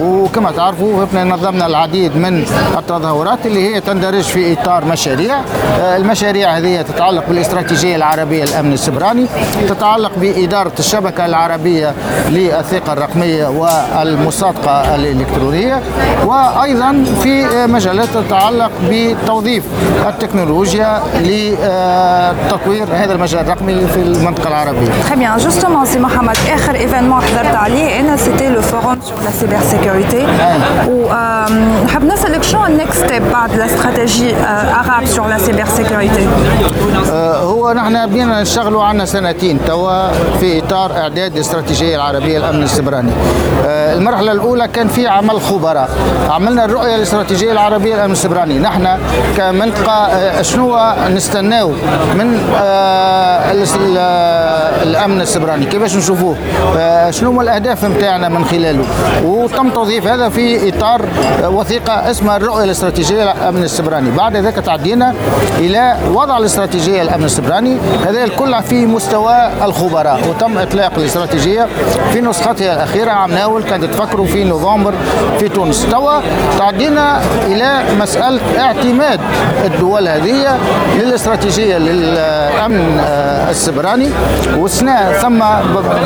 وكما 0.01 0.51
تعرفوا 0.51 1.05
إحنا 1.05 1.23
نظمنا 1.23 1.65
العديد 1.65 2.15
من 2.17 2.45
التظاهرات 2.77 3.45
اللي 3.45 3.75
هي 3.75 3.81
تندرج 3.81 4.21
في 4.23 4.53
إطار 4.53 4.85
مشاريع 4.85 5.35
آه، 5.79 5.97
المشاريع 5.97 6.57
هذه 6.57 6.81
تتعلق 6.81 7.23
بالاستراتيجية 7.29 7.95
العربية 7.95 8.43
الامن 8.43 8.73
السبراني 8.73 9.25
تتعلق 9.69 10.11
بإدارة 10.17 10.71
الشبكة 10.79 11.25
العربية 11.25 11.93
للثقة 12.29 12.93
الرقمية 12.93 13.47
والمصادقة 13.47 14.95
الإلكترونية 14.95 15.81
وأيضا 16.25 17.03
في 17.23 17.45
مجالات 17.67 18.07
تتعلق 18.13 18.71
بتوظيف 18.89 19.63
التكنولوجيا 20.07 21.01
لتطوير 21.19 22.87
هذا 22.93 23.13
المجال 23.13 23.41
الرقمي 23.41 23.87
في 23.87 23.97
المنطقة 24.01 24.47
العربية. 24.47 24.91
Justement, 25.47 25.83
c'est 25.85 25.99
Mohamed. 25.99 26.37
آخر 26.53 26.75
événement 26.75 27.21
حضرت 27.23 27.55
عليه 27.55 27.99
أنا 27.99 28.17
c'était 28.17 28.49
le 28.57 28.61
forum 28.61 28.97
sur 29.07 29.17
la 29.25 29.31
cybersécurité. 29.31 30.25
ونحب 30.89 32.03
نسألك 32.03 32.43
شنو 32.43 32.65
النكست 32.65 33.05
ستيب 33.05 33.23
بعد 33.31 33.55
لا 33.55 33.65
استراتيجي 33.65 34.35
arabe 34.81 35.07
sur 35.15 35.23
la 35.23 35.39
cybersécurité 35.47 36.21
آه، 37.11 37.37
هو 37.37 37.73
نحن 37.73 38.05
بدينا 38.07 38.41
نشتغلوا 38.41 38.83
عنا 38.83 39.05
سنتين 39.05 39.59
توا 39.67 40.11
في 40.39 40.59
إطار 40.59 40.91
إعداد 40.97 41.35
الاستراتيجيه 41.35 41.95
العربية 41.95 42.37
للامن 42.37 42.63
السبراني. 42.63 43.11
آه، 43.65 43.93
المرحلة 43.93 44.31
الأولى 44.31 44.67
كان 44.67 44.87
في 44.87 45.07
عمل 45.07 45.41
خبراء، 45.41 45.89
عملنا 46.29 46.65
الرؤية 46.65 46.95
الاستراتيجية 46.95 47.51
العربية 47.51 47.95
للامن 47.95 48.11
السبراني، 48.11 48.59
نحن 48.59 48.87
كمنطقه 49.37 49.91
آه، 49.91 50.41
شنو 50.41 50.77
نستناو 51.15 51.69
من 52.15 52.39
آه، 52.61 53.51
السبراني، 55.31 55.65
كيفاش 55.65 55.95
نشوفوه؟ 55.95 56.35
آه، 56.77 57.11
شنو 57.11 57.29
هما 57.29 57.41
الأهداف 57.41 57.85
نتاعنا 57.85 58.29
من 58.29 58.45
خلاله؟ 58.45 58.83
وتم 59.23 59.69
توظيف 59.69 60.07
هذا 60.07 60.29
في 60.29 60.69
إطار 60.69 61.01
وثيقة 61.43 62.11
اسمها 62.11 62.37
الرؤية 62.37 62.63
الاستراتيجية 62.63 63.23
للامن 63.23 63.63
السبراني، 63.63 64.11
بعد 64.11 64.35
ذلك 64.37 64.55
تعدينا 64.55 65.15
إلى 65.57 65.97
وضع 66.13 66.37
الاستراتيجية 66.37 67.01
الامن 67.01 67.23
السبراني 67.23 67.77
هذا 68.07 68.23
الكل 68.23 68.63
في 68.63 68.85
مستوى 68.85 69.49
الخبراء 69.63 70.19
وتم 70.29 70.57
إطلاق 70.57 70.91
الاستراتيجية 70.97 71.67
في 72.13 72.21
نسختها 72.21 72.73
الأخيرة 72.75 73.11
عام 73.11 73.31
ناول 73.31 73.63
كانت 73.63 73.85
تفكروا 73.85 74.25
في 74.25 74.43
نوفمبر 74.43 74.93
في 75.39 75.49
تونس 75.49 75.87
توا 75.91 76.21
تعدينا 76.59 77.21
إلى 77.47 77.83
مسألة 77.99 78.39
اعتماد 78.59 79.19
الدول 79.65 80.07
هذه 80.07 80.57
للاستراتيجية 80.99 81.77
للأمن 81.77 82.99
آه، 82.99 83.30
السبراني 83.51 84.09
والسنة 84.57 85.11
ثم 85.21 85.39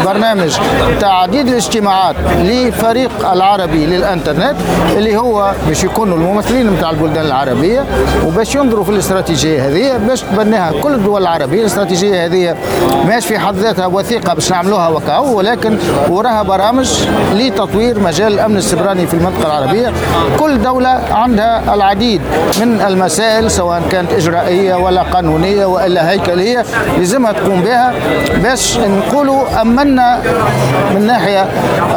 برنامج 0.05 0.57
تعديد 1.01 1.47
الاجتماعات 1.47 2.15
لفريق 2.43 3.31
العربي 3.31 3.85
للإنترنت 3.85 4.55
اللي 4.97 5.17
هو 5.17 5.51
باش 5.67 5.83
يكونوا 5.83 6.17
الممثلين 6.17 6.69
نتاع 6.69 6.89
البلدان 6.89 7.25
العربية 7.25 7.85
وباش 8.25 8.55
ينظروا 8.55 8.83
في 8.83 8.89
الاستراتيجية 8.89 9.67
هذه 9.67 9.97
باش 9.97 10.21
تبناها 10.21 10.71
كل 10.81 10.93
الدول 10.93 11.21
العربية. 11.21 11.61
الاستراتيجية 11.61 12.25
هذه 12.25 12.55
ماش 13.07 13.25
في 13.25 13.39
حد 13.39 13.55
ذاتها 13.55 13.85
وثيقة 13.85 14.33
باش 14.33 14.51
نعملوها 14.51 14.87
وكاو 14.87 15.37
ولكن 15.37 15.77
وراها 16.09 16.43
برامج 16.43 16.99
لتطوير 17.33 17.99
مجال 17.99 18.33
الأمن 18.33 18.57
السبراني 18.57 19.07
في 19.07 19.13
المنطقة 19.13 19.45
العربية. 19.45 19.91
كل 20.39 20.61
دولة 20.61 21.01
عندها 21.11 21.73
العديد 21.73 22.21
من 22.59 22.81
المسائل 22.87 23.51
سواء 23.51 23.81
كانت 23.91 24.11
إجرائية 24.13 24.75
ولا 24.75 25.01
قانونية 25.01 25.65
وإلا 25.65 26.09
هيكلية 26.09 26.65
لازمها 26.97 27.31
تقوم 27.35 27.61
بها. 27.61 27.93
باش 28.43 28.77
نقولوا 28.77 29.61
امنا 29.61 30.19
من 30.91 30.97
الناحيه 30.97 31.45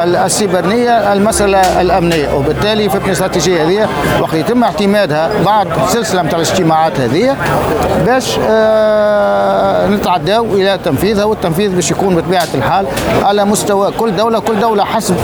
السيبرانيه 0.04 1.12
المسألة 1.12 1.80
الأمنية. 1.80 2.35
وبالتالي 2.35 2.88
في 2.88 2.97
الاستراتيجية 2.97 3.64
هذه 3.64 3.88
وقت 4.21 4.35
يتم 4.35 4.64
اعتمادها 4.64 5.30
بعد 5.47 5.68
سلسلة 5.88 6.23
من 6.23 6.28
الاجتماعات 6.28 7.00
هذه 7.00 7.37
باش 8.07 8.38
آه 8.49 9.87
نتعداو 9.88 10.45
إلى 10.45 10.78
تنفيذها 10.85 11.25
والتنفيذ 11.25 11.75
باش 11.75 11.90
يكون 11.90 12.16
بطبيعة 12.16 12.49
الحال 12.54 12.87
على 13.25 13.45
مستوى 13.45 13.90
كل 13.99 14.16
دولة. 14.16 14.38
كل 14.38 14.61
دولة 14.61 14.85
حسب 14.85 15.16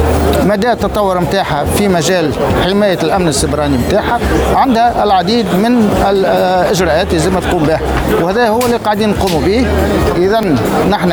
مدى 0.46 0.72
التطور 0.72 1.20
نتاعها 1.20 1.64
في 1.64 1.88
مجال 1.88 2.30
حماية 2.64 2.98
الأمن 3.02 3.28
السبراني 3.28 3.76
نتاعها 3.76 4.18
عندها 4.54 5.04
العديد 5.04 5.46
من 5.46 5.90
الاجراءات 6.10 7.12
لازم 7.12 7.38
تقوم 7.38 7.62
بها. 7.62 7.80
وهذا 8.22 8.48
هو 8.48 8.60
اللي 8.66 8.76
قاعدين 8.76 9.10
نقوموا 9.10 9.40
به. 9.40 9.66
اذا 10.16 10.40
نحن 10.90 11.12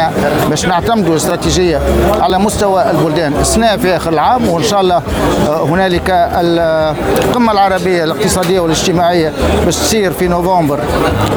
باش 0.49 0.65
نعتمدوا 0.65 1.15
استراتيجية 1.15 1.79
على 2.21 2.37
مستوى 2.39 2.91
البلدان. 2.91 3.33
السنة 3.41 3.77
في 3.77 3.95
آخر 3.95 4.13
العام 4.13 4.49
وإن 4.49 4.63
شاء 4.63 4.81
الله 4.81 5.01
آه، 5.47 5.63
هنالك 5.63 6.09
القمة 6.09 7.51
العربية 7.51 8.03
الاقتصادية 8.03 8.59
والاجتماعية 8.59 9.33
باش 9.65 9.75
تصير 9.75 10.11
في 10.11 10.27
نوفمبر 10.27 10.79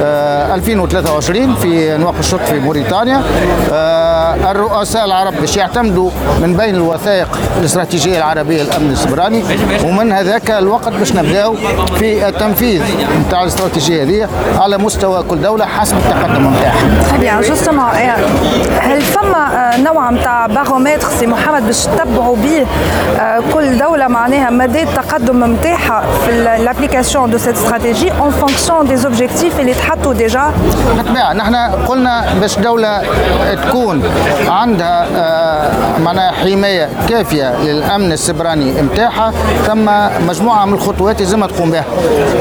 آه، 0.02 0.54
2023 0.54 1.54
في 1.54 1.96
نواقشوط 1.96 2.40
في 2.40 2.58
موريتانيا. 2.61 3.23
آه، 3.73 4.50
الرؤساء 4.50 5.04
العرب 5.04 5.34
باش 5.40 5.56
يعتمدوا 5.56 6.11
من 6.42 6.56
بين 6.56 6.75
الوثائق 6.75 7.38
الاستراتيجية 7.61 8.18
العربية 8.18 8.62
للامن 8.62 8.90
السبراني 8.90 9.42
ومن 9.84 10.12
هذاك 10.12 10.50
الوقت 10.50 10.88
باش 10.92 11.12
نبداو 11.12 11.54
في 11.99 12.28
التنفيذ 12.28 12.82
نتاع 13.26 13.43
الاستراتيجية 13.43 14.02
هذه 14.02 14.28
على 14.58 14.78
مستوى 14.78 15.23
كل 15.23 15.40
دولة 15.43 15.64
حسب 15.67 15.97
التقدم 15.97 16.50
نتاعها. 16.54 17.10
Justement, 17.47 17.91
فما 19.25 19.76
نوع 19.76 20.10
نتاع 20.10 20.47
بارومتر 20.47 21.08
سي 21.08 21.26
محمد 21.26 21.67
باش 21.67 21.84
تتبعوا 21.87 22.37
به 22.37 22.67
آه، 23.21 23.43
كل 23.54 23.78
دولة 23.78 24.08
معناها 24.08 24.50
مدى 24.50 24.82
التقدم 24.82 25.45
نتاعها 25.45 26.02
في 26.26 26.45
لابليكاسيون 26.45 27.30
دو 27.30 27.39
سيت 27.39 27.54
استراتيجي 27.56 28.13
اون 28.13 28.30
فونكسيون 28.30 28.87
دي 28.87 28.97
زوبجيكتيف 28.97 29.60
اللي 29.60 29.75
تحطوا 29.75 30.13
ديجا 30.13 30.52
بالطبيعة 30.97 31.32
نحن 31.32 31.54
قلنا 31.89 32.25
باش 32.41 32.58
دولة 32.58 33.02
تكون 33.69 34.02
عندها 34.49 35.06
آه، 35.17 35.73
معناها 36.04 36.32
حماية 36.32 36.89
كافية 37.08 37.54
للأمن 37.63 38.13
السبراني 38.13 38.82
نتاعها 38.82 39.32
ثم 39.67 39.91
مجموعة 40.28 40.65
من 40.65 40.73
الخطوات 40.75 41.21
لازمها 41.21 41.49
تقوم 41.49 41.71
بها. 41.71 41.84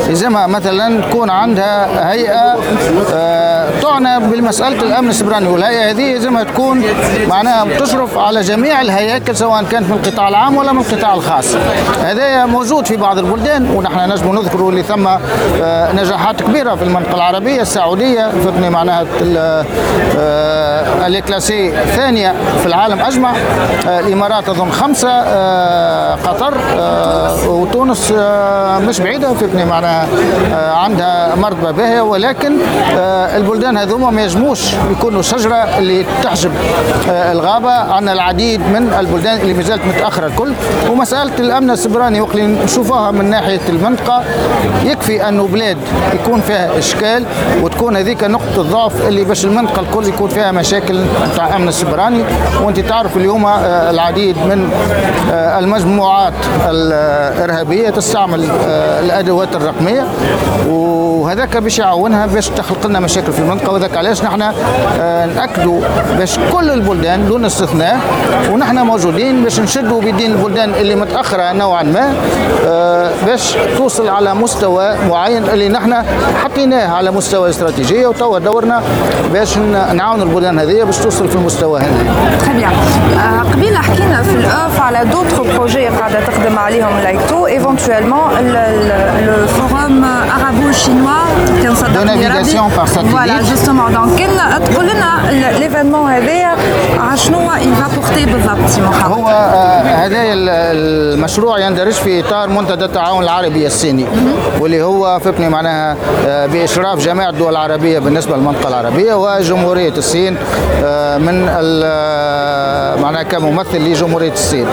لازمها 0.08 0.48
مثلا 0.48 1.02
تكون 1.02 1.30
عندها 1.30 2.12
هيئة 2.12 2.56
آه، 3.14 3.70
تعنى 3.82 4.20
بالمسألة 4.28 4.82
الأمن 4.82 5.10
السبراني 5.10 5.48
والهيئة 5.48 5.90
هذه 5.92 6.14
لازمها 6.14 6.44
تكون 6.44 6.73
معناها 7.28 7.66
تشرف 7.80 8.18
على 8.18 8.42
جميع 8.42 8.82
الهياكل 8.82 9.36
سواء 9.36 9.64
كانت 9.64 9.90
من 9.90 10.00
القطاع 10.04 10.28
العام 10.28 10.58
ولا 10.58 10.72
من 10.72 10.82
القطاع 10.82 11.14
الخاص. 11.14 11.56
هذا 12.04 12.46
موجود 12.46 12.86
في 12.88 12.96
بعض 12.98 13.18
البلدان 13.18 13.70
ونحن 13.76 14.10
نجم 14.12 14.36
نذكر 14.36 14.70
اللي 14.70 14.84
ثم 14.84 15.08
آه، 15.08 15.92
نجاحات 15.94 16.42
كبيرة 16.44 16.76
في 16.76 16.84
المنطقة 16.84 17.16
العربية 17.16 17.62
السعودية 17.62 18.32
فتني 18.46 18.70
معناها 18.70 19.06
ال- 19.22 19.66
آه، 20.18 21.08
اللي 21.08 21.22
كلاسي 21.22 21.72
ثانية 21.96 22.34
في 22.62 22.66
العالم 22.66 23.00
أجمع. 23.02 23.32
آه، 23.88 24.00
الإمارات 24.00 24.50
أظن 24.50 24.72
خمسة 24.72 25.20
قطر 26.16 26.54
وتونس 27.48 28.12
مش 28.88 29.00
بعيدة 29.00 29.34
فتني 29.34 29.66
معناها 29.66 30.08
عندها 30.76 31.36
مرتبة 31.36 31.72
باهية. 31.72 32.02
ولكن 32.02 32.54
البلدان 33.36 33.78
هذوما 33.78 34.10
ما 34.10 34.24
يجموش 34.24 34.60
يكونوا 34.92 35.22
شجرة 35.22 35.56
اللي 35.56 36.06
تحجب 36.24 36.52
آه، 37.10 37.32
الغابة 37.32 37.72
عندنا 37.72 38.14
العديد 38.14 38.60
من 38.62 38.94
البلدان 39.00 39.40
اللي 39.40 39.54
ما 39.54 39.62
زالت 39.64 39.82
متأخرة 39.86 40.28
الكل. 40.28 40.54
ومسألة 40.92 41.32
الأمن 41.40 41.72
السبراني 41.72 42.22
وقت 42.22 42.36
اللي 42.36 42.64
نشوفوها 42.64 43.12
من 43.12 43.30
ناحية 43.30 43.60
المنطقة 43.70 44.24
يكفي 44.84 45.28
أنه 45.30 45.48
بلاد 45.48 45.78
يكون 46.14 46.42
فيها 46.42 46.78
إشكال 46.78 47.26
وتكون 47.62 47.98
هذيك 47.98 48.24
نقطة 48.24 48.62
ضعف 48.62 49.08
اللي 49.08 49.24
باش 49.24 49.46
المنطقة 49.46 49.80
الكل 49.80 50.08
يكون 50.08 50.30
فيها 50.30 50.52
مشاكل 50.52 51.02
نتاع 51.34 51.56
أمن 51.56 51.68
السبراني. 51.68 52.24
وأنت 52.64 52.80
تعرف 52.80 53.18
اليوم 53.18 53.46
آه، 53.46 53.90
العديد 53.90 54.38
من 54.38 54.70
آه، 55.32 55.60
المجموعات 55.60 56.34
الإرهابية 56.70 57.90
تستعمل 57.90 58.48
الأدوات 59.04 59.56
الرقمية. 59.56 60.08
وهذاك 60.68 61.58
باش 61.58 61.80
يعاونها 61.80 62.26
باش 62.26 62.50
تخلق 62.50 62.88
لنا 62.88 63.00
مشاكل 63.00 63.32
في 63.34 63.40
المنطقة. 63.40 63.74
وذاك 63.74 63.98
علاش 63.98 64.24
نحن 64.24 64.40
نأكدوا 65.36 65.82
باش 66.18 66.38
كل 66.54 66.70
البلدان 66.70 67.28
دون 67.28 67.46
استثناء 67.46 68.00
ونحن 68.52 68.78
موجودين 68.78 69.44
باش 69.44 69.60
نشدوا 69.60 70.02
بيدين 70.02 70.32
البلدان 70.32 70.70
اللي 70.74 70.96
متأخرة 70.96 71.44
نطورها 71.44 71.54
نوعا 71.54 71.84
ما 71.84 72.14
آه، 72.66 73.12
باش 73.26 73.58
توصل 73.78 74.08
على 74.10 74.34
مستوى 74.36 74.96
معين 75.10 75.44
اللي 75.44 75.70
نحن 75.70 75.94
حطيناه 76.44 76.88
على 76.96 77.12
مستوى 77.12 77.50
استراتيجيه 77.50 78.08
وتوا 78.08 78.40
دورنا 78.40 78.82
باش 79.34 79.58
نعاون 79.94 80.22
البلدان 80.22 80.60
هذه 80.60 80.84
باش 80.84 80.98
توصل 80.98 81.30
في 81.30 81.36
المستوى 81.36 81.80
هذا. 81.80 81.90
تري 82.46 82.54
بيان 82.54 82.72
قبيلة 83.54 83.80
حكينا 83.80 84.24
في 84.24 84.36
الاوف 84.36 84.82
على 84.82 85.06
دوتر 85.06 85.44
بروجي 85.58 85.88
قاعدة 85.88 86.20
تخدم 86.26 86.60
عليهم 86.60 87.00
لايك 87.04 87.20
تو 87.30 87.48
ايفونتويلمون 87.48 88.22
لو 89.26 89.48
فوروم 89.48 90.04
ارابو 90.06 90.72
شينوا 90.72 91.10
كان 91.64 91.76
صدق 91.76 91.94
De 91.94 92.06
navigation 92.06 92.70
par 92.78 92.88
satellite. 92.88 93.12
فوالا 93.12 93.42
جوستومون 93.42 93.94
دونك 93.94 94.20
كان 94.20 94.64
تقول 94.66 94.86
لنا 94.86 95.32
ليفينمون 95.60 96.12
هذايا 96.12 96.43
على 97.00 97.18
شنو 97.18 97.40
يفا 97.42 97.88
بورتي 97.96 98.26
بالضبط 98.26 98.80
محمد 98.88 99.12
هو 99.18 99.28
آه، 99.30 99.82
هذا 99.82 100.22
ال- 100.34 100.50
المشروع 100.50 101.60
يندرج 101.60 101.92
في 101.94 102.20
إطار 102.20 102.50
منتدى 102.50 102.86
التعاون 102.86 103.24
العربي 103.24 103.68
الصيني 103.68 104.06
واللي 104.60 104.82
هو 104.82 105.20
فبني 105.20 105.50
معناها 105.50 105.96
آه، 106.28 106.46
بإشراف 106.46 107.00
جامعه 107.00 107.30
الدول 107.30 107.52
العربية 107.52 108.00
بالنسبة 108.00 108.36
للمنطقة 108.38 108.68
العربية 108.70 109.14
وجمهورية 109.14 109.94
الصين 109.98 110.38
آه، 110.84 111.18
من 111.18 111.48
آه، 112.08 112.96
معناها 112.96 113.24
كممثل 113.24 113.78
لجمهورية 113.78 114.32
الصين. 114.32 114.68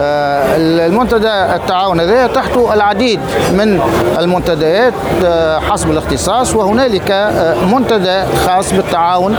آه، 0.00 0.28
المنتدى 0.56 1.28
التعاون 1.54 2.00
هذا 2.00 2.26
تحته 2.26 2.74
العديد 2.74 3.20
من 3.52 3.80
المنتديات 4.18 4.92
آه، 5.24 5.58
حسب 5.58 5.90
الاختصاص 5.90 6.54
وهنالك 6.54 7.10
آه، 7.10 7.54
منتدى 7.64 8.22
خاص 8.46 8.72
بالتعاون 8.72 9.36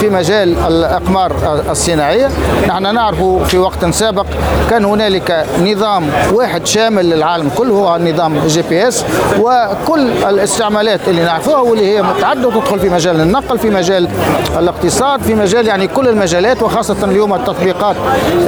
في 0.00 0.08
مجال 0.10 0.58
الإقمار 0.66 1.21
الصناعية. 1.70 2.28
نحن 2.68 2.94
نعرف 2.94 3.22
في 3.48 3.58
وقت 3.58 3.86
سابق 3.90 4.26
كان 4.70 4.84
هنالك 4.84 5.46
نظام 5.60 6.10
واحد 6.32 6.66
شامل 6.66 7.10
للعالم 7.10 7.50
كله 7.56 7.74
هو 7.74 7.98
نظام 7.98 8.46
جي 8.46 8.62
بي 8.62 8.88
إس 8.88 9.04
وكل 9.40 10.10
الاستعمالات 10.28 11.00
اللي 11.08 11.22
نعرفوها 11.24 11.58
واللي 11.60 11.96
هي 11.96 12.02
متعددة 12.02 12.48
وتدخل 12.48 12.80
في 12.80 12.88
مجال 12.88 13.20
النقل 13.20 13.58
في 13.58 13.70
مجال 13.70 14.08
الاقتصاد 14.58 15.22
في 15.22 15.34
مجال 15.34 15.66
يعني 15.66 15.88
كل 15.88 16.08
المجالات 16.08 16.62
وخاصة 16.62 16.96
اليوم 17.04 17.34
التطبيقات 17.34 17.96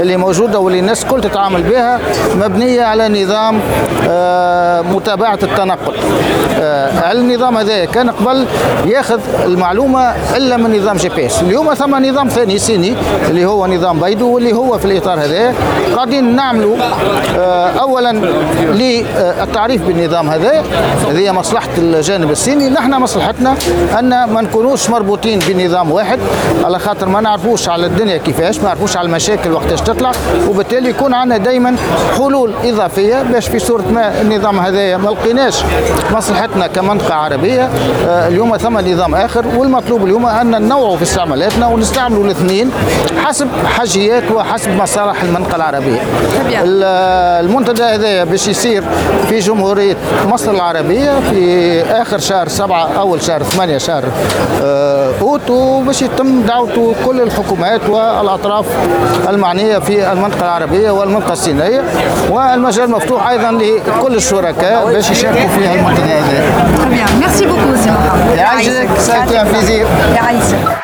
اللي 0.00 0.16
موجودة 0.16 0.58
واللي 0.58 0.78
الناس 0.78 1.04
كل 1.04 1.20
تتعامل 1.20 1.62
بها 1.62 2.00
مبنية 2.36 2.82
على 2.82 3.24
نظام 3.24 3.60
آه، 4.08 4.80
متابعة 4.80 5.38
التنقل. 5.42 5.94
آه، 6.60 7.12
النظام 7.12 7.56
هذا 7.56 7.84
كان 7.84 8.10
قبل؟ 8.10 8.46
ياخذ 8.86 9.20
المعلومة 9.44 10.14
إلا 10.36 10.56
من 10.56 10.78
نظام 10.78 10.96
جي 10.96 11.08
بي 11.08 11.26
إس. 11.26 11.42
اليوم 11.42 11.74
ثم 11.74 12.04
نظام 12.04 12.28
ثاني 12.28 12.58
صيني 12.64 12.94
اللي 13.30 13.46
هو 13.46 13.66
نظام 13.66 14.00
بيدو 14.00 14.34
واللي 14.34 14.52
هو 14.52 14.78
في 14.78 14.84
الإطار 14.84 15.20
هذا. 15.20 15.54
قاعدين 15.96 16.36
نعملوا 16.36 16.76
آه، 17.38 17.68
اولا 17.68 18.12
للتعريف 18.58 19.82
بالنظام 19.82 20.30
هذا. 20.30 20.64
هذه 21.10 21.32
مصلحة 21.32 21.68
الجانب 21.78 22.30
الصيني 22.30 22.68
نحن 22.70 22.94
مصلحتنا 22.94 23.54
أن 23.98 24.08
ما 24.08 24.40
نكونوش 24.40 24.90
مربوطين 24.90 25.38
بنظام 25.48 25.90
واحد. 25.90 26.18
على 26.64 26.78
خاطر 26.78 27.08
ما 27.08 27.20
نعرفوش 27.20 27.68
على 27.68 27.86
الدنيا 27.86 28.16
كيفاش 28.16 28.58
ما 28.58 28.64
نعرفوش 28.64 28.96
على 28.96 29.06
المشاكل 29.06 29.52
وقتاش 29.52 29.80
تطلع. 29.80 30.12
وبالتالي 30.48 30.90
يكون 30.90 31.14
عندنا 31.14 31.36
دائما 31.38 31.76
حلول 32.18 32.52
إضافية 32.64 33.22
باش 33.22 33.48
في 33.48 33.58
صورة 33.58 33.84
ما 33.94 34.20
النظام 34.20 34.58
هذا 34.58 34.96
ما 34.96 35.10
لقيناش 35.10 35.62
مصلحتنا 36.12 36.66
كمنطقة 36.66 37.14
عربية. 37.14 37.70
آه، 38.08 38.28
اليوم 38.28 38.56
ثم 38.56 38.78
نظام 38.78 39.14
آخر. 39.14 39.44
والمطلوب 39.56 40.04
اليوم 40.04 40.26
أن 40.26 40.50
ننوعوا 40.50 40.96
في 40.96 41.02
استعمالاتنا 41.02 41.66
ونستعملوا 41.66 42.24
الاثنين 42.24 42.43
حسب 43.24 43.48
حاجيات 43.78 44.22
وحسب 44.30 44.70
مصالح 44.70 45.22
المنطقة 45.22 45.56
العربية. 45.56 46.00
ال- 46.62 46.84
المنتدى 47.44 47.82
هذا 47.82 48.24
باش 48.24 48.48
يصير 48.48 48.82
في 49.28 49.38
جمهورية 49.38 49.96
مصر 50.26 50.50
العربية 50.50 51.20
في 51.30 51.82
آخر 51.82 52.18
شهر 52.18 52.48
سبعة 52.48 52.88
أول 52.98 53.22
شهر 53.22 53.42
ثمانية 53.42 53.78
شهر 53.78 54.04
آه، 54.62 55.10
أوت 55.20 55.50
وباش 55.50 56.02
يتم 56.02 56.42
دعوته 56.42 56.94
كل 57.06 57.20
الحكومات 57.20 57.80
والأطراف 57.88 58.66
المعنية 59.28 59.78
في 59.78 60.12
المنطقة 60.12 60.40
العربية 60.42 60.90
والمنطقة 60.90 61.32
الصينية 61.32 61.82
والمجال 62.30 62.90
مفتوح 62.90 63.28
أيضا 63.28 63.50
لكل 63.52 64.14
الشركاء 64.14 64.86
باش 64.92 65.10
يشاركوا 65.10 65.48
في 65.48 65.72
المنتدى 65.74 66.02
هذا. 66.12 66.44
Bien, 66.94 67.10
merci 67.24 67.42
beaucoup, 67.44 67.84
سي 67.84 67.90
محمد. 67.90 68.36
يعيشك، 68.36 68.88
ça 69.06 69.12
a 69.12 69.24
été 69.26 69.36
un 69.38 69.46
plaisir. 69.46 69.86
يعيشك. 70.14 70.83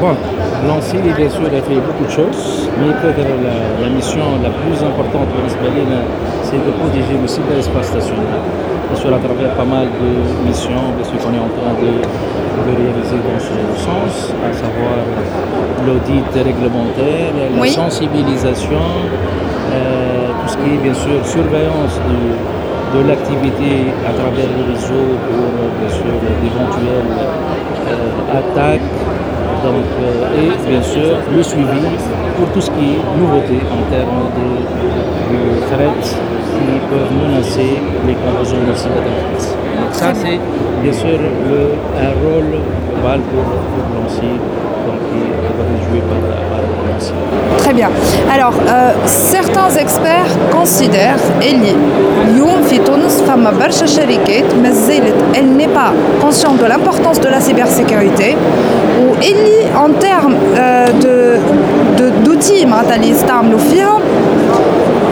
Bon, 0.00 0.14
Lancy, 0.68 0.96
bien 0.98 1.28
sûr, 1.28 1.42
a 1.46 1.60
fait 1.62 1.80
beaucoup 1.82 2.04
de 2.06 2.10
choses, 2.10 2.70
mais 2.78 2.92
peut-être 3.02 3.34
la, 3.42 3.82
la 3.82 3.90
mission 3.92 4.22
la 4.42 4.50
plus 4.50 4.78
importante 4.78 5.26
pour 5.34 5.42
l'Israélien, 5.42 6.02
c'est 6.44 6.56
de 6.64 6.70
protéger 6.78 7.18
le 7.20 7.26
cyberespace 7.26 7.94
national. 7.94 8.38
Sûr, 8.94 9.12
à 9.12 9.18
travers 9.18 9.50
pas 9.54 9.64
mal 9.64 9.86
de 10.00 10.46
missions, 10.46 10.86
sûr, 11.02 11.18
qu'on 11.18 11.34
est 11.34 11.42
en 11.42 11.50
train 11.58 11.74
de, 11.82 11.90
de 11.98 12.70
réaliser 12.78 13.18
dans 13.26 13.40
ce 13.42 13.58
sens, 13.82 14.32
à 14.48 14.52
savoir 14.54 15.02
l'audit 15.86 16.24
réglementaire, 16.32 17.34
la 17.36 17.60
Oui. 17.60 17.70
sensibilisation, 17.70 18.80
euh, 19.74 20.30
tout 20.40 20.48
ce 20.52 20.56
qui 20.58 20.74
est, 20.74 20.80
bien 20.82 20.94
sûr, 20.94 21.18
surveillance 21.26 21.94
de, 22.08 22.98
de 22.98 23.08
l'activité 23.08 23.90
à 24.08 24.12
travers 24.14 24.46
le 24.56 24.72
réseau 24.72 25.04
pour, 25.26 25.46
bien 25.80 25.90
sûr, 25.90 26.14
d'éventuelles 26.40 27.12
euh, 27.92 28.38
attaques 28.40 28.90
donc, 29.62 29.84
euh, 30.00 30.40
et 30.40 30.70
bien 30.70 30.82
sûr 30.82 31.16
le 31.34 31.42
suivi 31.42 31.82
pour 32.36 32.48
tout 32.52 32.60
ce 32.60 32.70
qui 32.70 32.94
est 32.94 33.18
nouveauté 33.18 33.58
en 33.76 33.82
termes 33.90 34.24
de, 34.36 34.46
de 35.34 35.58
qui 36.58 36.78
peuvent 36.90 37.12
menacer 37.22 37.72
les 38.06 38.14
composants 38.14 38.64
de 38.68 38.74
cyberdéfense. 38.74 39.54
Donc 39.78 39.92
ça 39.92 40.12
c'est 40.14 40.38
bien 40.82 40.92
sûr 40.92 41.18
le, 41.18 41.74
un 41.98 42.12
rôle 42.22 42.50
global 42.94 43.20
pour, 43.30 43.44
pour 43.44 44.10
donc 44.87 44.99
qui, 45.09 45.19
qui 45.41 45.51
va 45.57 45.63
être 45.73 45.83
joué 45.87 45.99
par, 46.09 46.19
par 46.51 46.59
Lancy. 46.87 47.13
Très 47.63 47.73
bien. 47.73 47.89
Alors, 48.35 48.53
euh, 48.67 48.91
certains 49.05 49.69
experts 49.83 50.31
considèrent 50.57 51.23
اللي 51.41 51.75
اليوم 52.27 52.61
في 52.69 52.77
تونس 52.77 53.21
فما 53.27 53.51
برشا 53.59 53.85
شركات 53.85 54.43
ما 54.63 54.71
زالت 54.71 55.15
elle 55.35 55.49
n'est 55.59 55.73
pas 55.79 55.91
consciente 56.25 56.57
de 56.63 56.65
l'importance 56.71 57.19
de 57.19 57.27
la 57.35 57.39
cybersécurité 57.47 58.35
واللي 59.01 59.59
en 59.85 59.89
termes 60.07 60.35
euh, 60.55 60.87
de 61.05 61.15
de- 61.99 62.13
d'outils 62.25 62.65
معناتها 62.65 62.95
اللي 62.95 63.09
يستعملوا 63.09 63.59
فيهم 63.59 63.99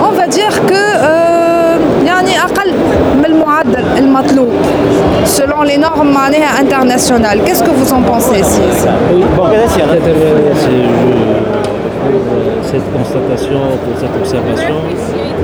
on 0.02 0.12
va 0.20 0.28
dire 0.28 0.56
que 0.72 0.82
euh, 1.04 2.06
يعني 2.08 2.40
أقل 2.40 2.74
من 3.18 3.26
المعدل 3.26 3.84
المطلوب 3.98 4.52
selon 5.27 5.63
les 5.63 5.77
normes 5.79 6.17
internationales. 6.61 7.41
Qu'est-ce 7.45 7.63
que 7.63 7.71
vous 7.71 7.93
en 7.93 8.03
pensez 8.03 8.43
si, 8.43 8.61
si... 8.73 8.87
Bon, 9.37 9.47
euh, 9.47 9.53
euh, 9.53 9.97
euh, 9.99 10.53
cette 12.63 12.93
constatation, 12.93 13.61
pour 13.85 13.99
cette 13.99 14.17
observation, 14.17 14.77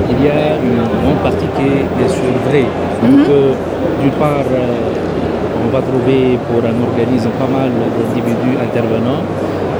il 0.09 0.25
y 0.25 0.29
a 0.29 0.55
une 0.63 0.83
grande 1.03 1.21
partie 1.23 1.47
qui 1.55 1.63
est 1.63 1.85
bien 1.97 2.07
sûr 2.07 2.31
vraie. 2.47 2.67
Mhm. 3.03 3.23
Donc, 3.23 3.57
d'une 4.01 4.11
part, 4.11 4.45
on 5.65 5.69
va 5.71 5.81
trouver 5.81 6.37
pour 6.47 6.59
un 6.63 6.77
organisme 6.89 7.29
pas 7.39 7.47
mal 7.47 7.69
d'individus 7.71 8.57
intervenants. 8.61 9.23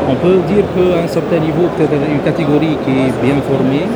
On 0.09 0.15
peut 0.15 0.39
dire 0.47 0.65
qu'à 0.75 1.03
un 1.03 1.07
certain 1.07 1.39
niveau, 1.39 1.69
peut-être 1.77 2.07
une 2.11 2.19
catégorie 2.19 2.77
qui 2.83 2.91
est 2.91 3.13
bien 3.23 3.35
formée, 3.47 3.87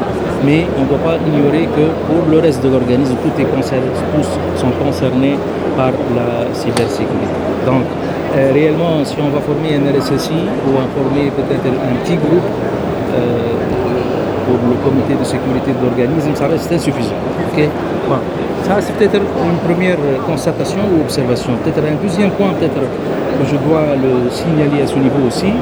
mais 0.46 0.66
on 0.78 0.84
ne 0.84 0.88
doit 0.88 1.00
pas 1.00 1.18
ignorer 1.26 1.66
que 1.66 1.86
pour 2.08 2.30
le 2.30 2.40
reste 2.40 2.64
de 2.64 2.70
l'organisme, 2.70 3.16
tous 3.24 4.60
sont 4.60 4.72
concernés 4.84 5.38
par 5.76 5.92
la 6.16 6.54
cybersécurité. 6.54 7.36
Donc, 7.66 7.84
euh, 8.36 8.52
réellement, 8.54 9.04
si 9.04 9.16
on 9.22 9.30
va 9.30 9.42
former 9.42 9.76
un 9.76 9.86
RSSI 9.98 10.34
ou 10.68 10.72
en 10.78 10.88
former 10.96 11.32
peut-être 11.32 11.66
un 11.68 11.96
petit 12.04 12.16
groupe 12.16 12.50
euh, 13.16 13.54
pour 14.46 14.58
le 14.70 14.76
comité 14.84 15.14
de 15.20 15.24
sécurité 15.24 15.72
de 15.72 15.86
l'organisme, 15.86 16.32
ça 16.36 16.48
reste 16.48 16.72
insuffisant. 16.72 17.16
Ça, 18.68 18.82
c'est 18.82 18.94
peut-être 18.98 19.16
une 19.16 19.60
première 19.66 19.96
constatation 20.26 20.80
ou 20.92 21.02
observation. 21.02 21.52
Peut-être 21.64 21.80
un 21.80 21.96
deuxième 22.04 22.32
point, 22.32 22.52
peut-être 22.60 22.76
que 22.76 23.46
je 23.50 23.56
dois 23.66 23.96
le 23.96 24.30
signaler 24.30 24.84
à 24.84 24.88
ce 24.88 24.96
niveau 24.96 25.24
aussi. 25.26 25.54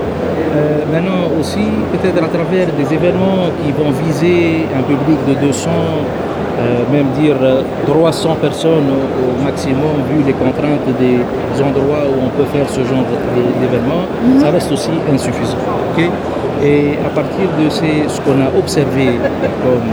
Euh, 0.55 0.81
maintenant 0.91 1.29
aussi, 1.39 1.67
peut-être 1.91 2.17
à 2.23 2.27
travers 2.27 2.67
des 2.73 2.87
événements 2.93 3.45
qui 3.61 3.71
vont 3.73 3.91
viser 3.91 4.65
un 4.75 4.81
public 4.81 5.19
de 5.27 5.33
200, 5.45 5.69
euh, 5.69 6.81
même 6.91 7.07
dire 7.21 7.35
euh, 7.43 7.61
300 7.85 8.37
personnes 8.41 8.89
au, 8.89 9.03
au 9.21 9.43
maximum, 9.43 10.01
vu 10.09 10.23
les 10.25 10.33
contraintes 10.33 10.87
des 10.99 11.19
endroits 11.61 12.05
où 12.09 12.25
on 12.25 12.29
peut 12.37 12.49
faire 12.55 12.67
ce 12.69 12.79
genre 12.89 13.05
d'événements, 13.61 14.05
ça 14.41 14.49
reste 14.49 14.71
aussi 14.71 14.91
insuffisant. 15.13 15.57
ok? 15.93 16.09
Et 16.63 16.97
à 17.05 17.09
partir 17.09 17.47
de 17.59 17.69
ce 17.69 18.21
qu'on 18.21 18.39
a 18.41 18.49
observé 18.57 19.19
comme 19.63 19.89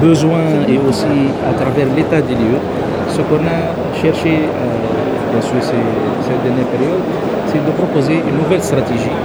besoin 0.00 0.64
et 0.68 0.78
aussi 0.78 1.18
à 1.48 1.52
travers 1.54 1.86
l'état 1.96 2.20
des 2.20 2.34
lieux, 2.34 2.60
ce 3.08 3.20
qu'on 3.22 3.42
a 3.46 3.60
cherché, 4.00 4.30
euh, 4.30 5.32
bien 5.32 5.42
sûr, 5.42 5.60
cette 5.60 6.42
dernière 6.42 6.66
période, 6.66 7.02
c'est 7.46 7.64
de 7.64 7.70
proposer 7.72 8.14
une 8.14 8.38
nouvelle 8.42 8.62
stratégie 8.62 9.16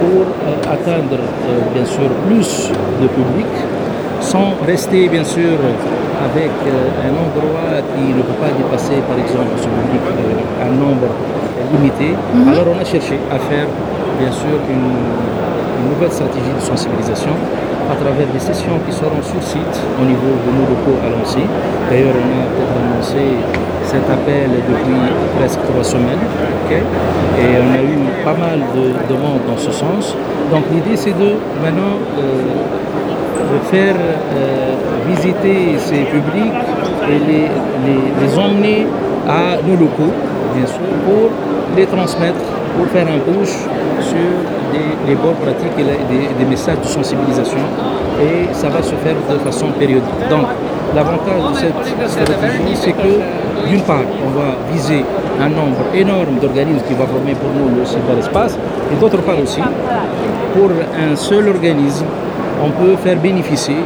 pour 0.00 0.22
euh, 0.22 0.74
atteindre, 0.74 1.20
euh, 1.20 1.74
bien 1.74 1.84
sûr, 1.84 2.08
plus 2.26 2.70
de 3.02 3.06
public 3.08 3.52
sans 4.20 4.54
rester, 4.66 5.08
bien 5.08 5.24
sûr, 5.24 5.56
avec 6.22 6.52
un 7.06 7.14
endroit 7.24 7.80
qui 7.96 8.12
ne 8.12 8.22
peut 8.22 8.38
pas 8.40 8.52
dépasser, 8.56 9.00
par 9.08 9.18
exemple, 9.18 9.56
ce 9.56 9.64
public, 9.64 10.02
un 10.60 10.72
nombre 10.76 11.08
limité. 11.72 12.14
Mhm. 12.34 12.48
Alors 12.52 12.66
on 12.76 12.78
a 12.80 12.84
cherché 12.84 13.18
à 13.30 13.38
faire, 13.38 13.66
bien 14.18 14.30
sûr, 14.30 14.56
une, 14.68 14.92
nouvelle 15.88 16.12
stratégie 16.12 16.52
de 16.54 16.60
sensibilisation 16.60 17.32
à 17.90 17.94
travers 17.96 18.26
des 18.32 18.38
sessions 18.38 18.78
qui 18.86 18.92
seront 18.92 19.22
sur 19.22 19.42
site 19.42 19.76
au 20.00 20.04
niveau 20.04 20.32
de 20.44 20.50
nos 20.54 20.66
locaux 20.68 20.98
à 21.04 21.10
Lancy. 21.10 21.42
D'ailleurs, 21.90 22.14
on 22.14 22.30
a 22.38 22.46
peut-être 22.54 22.76
annoncé 22.78 23.22
cet 23.84 24.04
appel 24.08 24.48
depuis 24.68 25.00
presque 25.38 25.60
trois 25.66 25.82
semaines. 25.82 26.24
et 26.70 27.50
on 27.64 27.70
a 27.74 27.82
eu 27.82 27.98
pas 28.24 28.34
mal 28.34 28.60
de 28.76 28.84
demandes 29.12 29.42
dans 29.48 29.58
ce 29.58 29.72
sens. 29.72 30.14
Donc 30.52 30.64
l'idée, 30.72 30.96
c'est 30.96 31.16
de 31.18 31.34
maintenant 31.62 31.98
euh, 32.18 33.58
faire 33.70 33.96
euh, 33.96 34.74
visiter 35.08 35.76
ces 35.78 36.02
publics 36.14 36.54
et 37.10 37.18
les, 37.18 37.48
les 38.22 38.38
emmener 38.38 38.86
à 39.28 39.56
nos 39.66 39.76
locaux, 39.76 40.12
bien 40.54 40.66
sûr, 40.66 40.86
pour 41.06 41.30
les 41.76 41.86
transmettre 41.86 42.44
pour 42.76 42.86
faire 42.88 43.06
un 43.06 43.18
push 43.18 43.54
sur 44.02 44.30
des, 44.72 45.08
les 45.08 45.14
bonnes 45.14 45.36
pratiques 45.36 45.76
et 45.78 46.38
des, 46.38 46.44
messages 46.44 46.80
de 46.80 46.86
sensibilisation 46.86 47.58
et 48.20 48.52
ça 48.52 48.68
va 48.68 48.82
se 48.82 48.94
faire 48.96 49.14
de 49.30 49.38
façon 49.38 49.68
périodique. 49.78 50.20
Donc 50.28 50.46
l'avantage 50.94 51.42
de 51.52 51.56
cette 51.58 52.10
stratégie 52.10 52.74
c'est 52.74 52.92
que 52.92 53.20
d'une 53.68 53.82
part 53.82 54.04
on 54.26 54.30
va 54.38 54.56
viser 54.72 55.04
un 55.40 55.48
nombre 55.48 55.82
énorme 55.94 56.38
d'organismes 56.40 56.84
qui 56.88 56.94
va 56.94 57.06
former 57.06 57.34
pour 57.34 57.50
nous 57.50 57.78
le 57.78 57.84
cyberespace 57.84 58.58
et 58.92 58.96
d'autre 59.00 59.18
part 59.22 59.40
aussi 59.40 59.60
pour 60.54 60.70
un 60.70 61.16
seul 61.16 61.48
organisme 61.48 62.06
on 62.62 62.70
peut 62.70 62.96
faire 62.96 63.16
bénéficier 63.16 63.76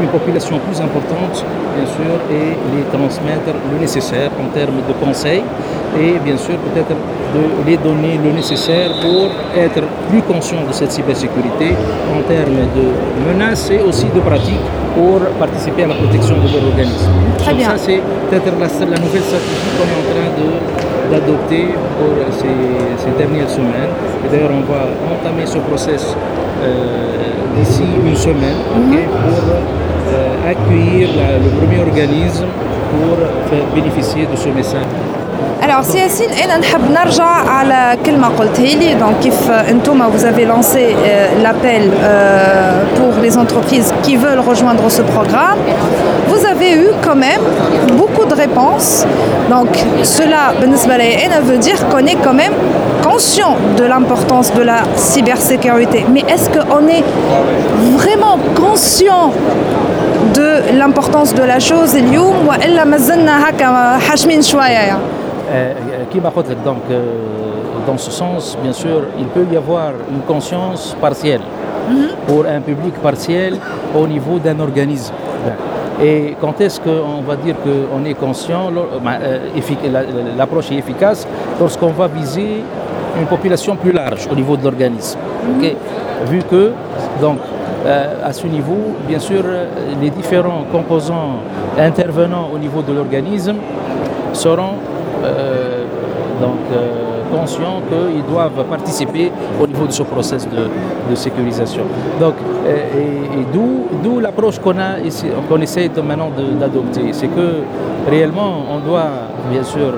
une 0.00 0.08
population 0.08 0.58
plus 0.58 0.80
importante, 0.80 1.44
bien 1.76 1.86
sûr, 1.86 2.14
et 2.30 2.56
les 2.74 2.84
transmettre 2.92 3.52
le 3.72 3.78
nécessaire 3.78 4.30
en 4.40 4.48
termes 4.54 4.82
de 4.88 4.92
conseils 5.04 5.42
et 5.98 6.18
bien 6.24 6.36
sûr 6.36 6.56
peut-être 6.58 6.94
de 7.34 7.70
les 7.70 7.76
donner 7.76 8.18
le 8.22 8.32
nécessaire 8.32 8.90
pour 9.00 9.28
être 9.56 9.82
plus 10.10 10.22
conscients 10.22 10.64
de 10.66 10.72
cette 10.72 10.92
cybersécurité 10.92 11.74
en 12.14 12.20
termes 12.28 12.66
de 12.76 12.86
menaces 13.28 13.70
et 13.70 13.80
aussi 13.80 14.06
de 14.14 14.20
pratiques 14.20 14.68
pour 14.94 15.20
participer 15.38 15.84
à 15.84 15.88
la 15.88 15.94
protection 15.94 16.36
de 16.36 16.48
leur 16.52 16.64
organisme. 16.70 17.10
Très 17.38 17.54
bien. 17.54 17.70
ça 17.70 17.78
c'est 17.78 18.00
peut-être 18.30 18.46
la, 18.46 18.98
nouvelle 19.04 19.26
stratégie 19.30 19.70
qu'on 19.76 19.88
est 19.92 19.98
en 20.00 20.06
train 20.12 20.30
d'adopter 21.10 21.66
pour 21.98 22.12
ces, 22.32 23.18
dernières 23.18 23.48
semaines. 23.48 23.92
Et 24.24 24.28
d'ailleurs 24.28 24.50
on 24.52 24.64
va 24.72 24.88
entamer 25.12 25.46
ce 25.46 25.58
process 25.58 26.14
euh, 26.62 27.16
d'ici 27.56 27.84
une 28.04 28.16
semaine 28.16 28.56
mhm. 28.76 28.98
pour 29.06 29.75
accueillir 30.46 31.08
euh, 31.18 31.38
le 31.38 31.50
premier 31.58 31.80
organisme 31.80 32.46
pour 32.90 33.74
bénéficier 33.74 34.26
de 34.26 34.36
ce 34.36 34.48
message 34.48 34.86
alors 35.62 35.82
si 35.82 35.96
Yacine, 35.96 36.30
vous 40.10 40.24
avez 40.24 40.44
lancé 40.44 40.94
euh, 40.94 41.42
l'appel 41.42 41.90
euh, 42.02 42.82
pour 42.94 43.20
les 43.22 43.36
entreprises 43.36 43.92
qui 44.02 44.16
veulent 44.16 44.40
rejoindre 44.40 44.88
ce 44.90 45.02
programme. 45.02 45.58
Vous 46.28 46.44
avez 46.46 46.72
eu 46.72 46.88
quand 47.02 47.16
même 47.16 47.40
beaucoup 47.94 48.26
de 48.26 48.34
réponses. 48.34 49.06
Donc 49.50 49.68
cela, 50.02 50.52
ben 50.60 50.72
eh, 51.00 51.42
veut 51.42 51.58
dire 51.58 51.88
qu'on 51.88 52.06
est 52.06 52.18
quand 52.22 52.34
même 52.34 52.52
conscient 53.02 53.56
de 53.76 53.84
l'importance 53.84 54.52
de 54.52 54.62
la 54.62 54.82
cybersécurité. 54.96 56.04
Mais 56.12 56.24
est-ce 56.28 56.50
qu'on 56.50 56.86
est 56.86 57.04
vraiment 57.96 58.38
conscient 58.54 59.32
de 60.35 60.77
l'importance 60.79 61.33
de 61.33 61.43
la 61.43 61.59
chose 61.59 61.95
اليوم 61.95 62.47
والا 62.47 62.83
مازلنا 62.83 63.49
هكا 63.49 63.97
حاشمين 63.97 64.41
شويه 64.41 64.97
qui 66.11 66.19
m'a 66.19 66.31
donc 66.65 66.83
euh, 66.89 67.01
dans 67.87 67.97
ce 67.97 68.11
sens, 68.11 68.57
bien 68.61 68.73
sûr, 68.73 69.03
il 69.17 69.25
peut 69.25 69.45
y 69.51 69.57
avoir 69.57 69.91
une 70.11 70.21
conscience 70.21 70.95
partielle 70.99 71.41
mhm. 71.89 72.07
pour 72.27 72.45
un 72.45 72.61
public 72.61 72.93
partiel 72.95 73.57
au 73.95 74.07
niveau 74.07 74.39
d'un 74.39 74.59
organisme. 74.59 75.13
Et 76.03 76.35
quand 76.41 76.59
est-ce 76.61 76.79
qu'on 76.79 77.21
va 77.27 77.35
dire 77.35 77.55
qu'on 77.63 78.03
est 78.05 78.15
conscient, 78.15 78.71
euh, 78.71 79.39
l'approche 80.37 80.71
est 80.71 80.75
efficace 80.75 81.27
lorsqu'on 81.59 81.91
va 81.91 82.07
viser 82.07 82.63
une 83.19 83.27
population 83.27 83.75
plus 83.75 83.91
large 83.91 84.27
au 84.31 84.35
niveau 84.35 84.57
de 84.57 84.63
l'organisme. 84.63 85.19
Mhm. 85.45 85.71
Vu 86.31 86.39
que, 86.49 86.71
donc, 87.21 87.39
euh, 87.39 87.54
à 87.86 88.32
ce 88.32 88.46
niveau, 88.46 88.96
bien 89.06 89.18
sûr, 89.18 89.42
les 90.00 90.10
différents 90.10 90.64
composants 90.72 91.36
intervenants 91.78 92.48
au 92.52 92.58
niveau 92.58 92.82
de 92.82 92.92
l'organisme 92.92 93.56
seront 94.32 94.74
euh, 95.24 95.84
donc, 96.40 96.58
euh, 96.72 97.05
conscients 97.30 97.80
qu'ils 97.88 98.24
doivent 98.24 98.64
participer 98.68 99.30
au 99.62 99.66
niveau 99.66 99.86
de 99.86 99.92
ce 99.92 100.02
processus 100.02 100.48
de, 100.50 101.14
sécurisation. 101.14 101.84
Donc, 102.20 102.34
euh, 102.66 102.76
et, 102.94 103.46
d'où 103.52 104.20
l'approche 104.20 104.58
qu'on 104.58 104.78
a 104.78 104.96
qu'on 105.48 105.60
essaie 105.60 105.90
maintenant 106.02 106.30
d'adopter, 106.60 107.12
c'est 107.12 107.28
que 107.28 107.62
réellement 108.08 108.64
on 108.70 108.78
doit 108.78 109.10
bien 109.50 109.62
sûr 109.62 109.92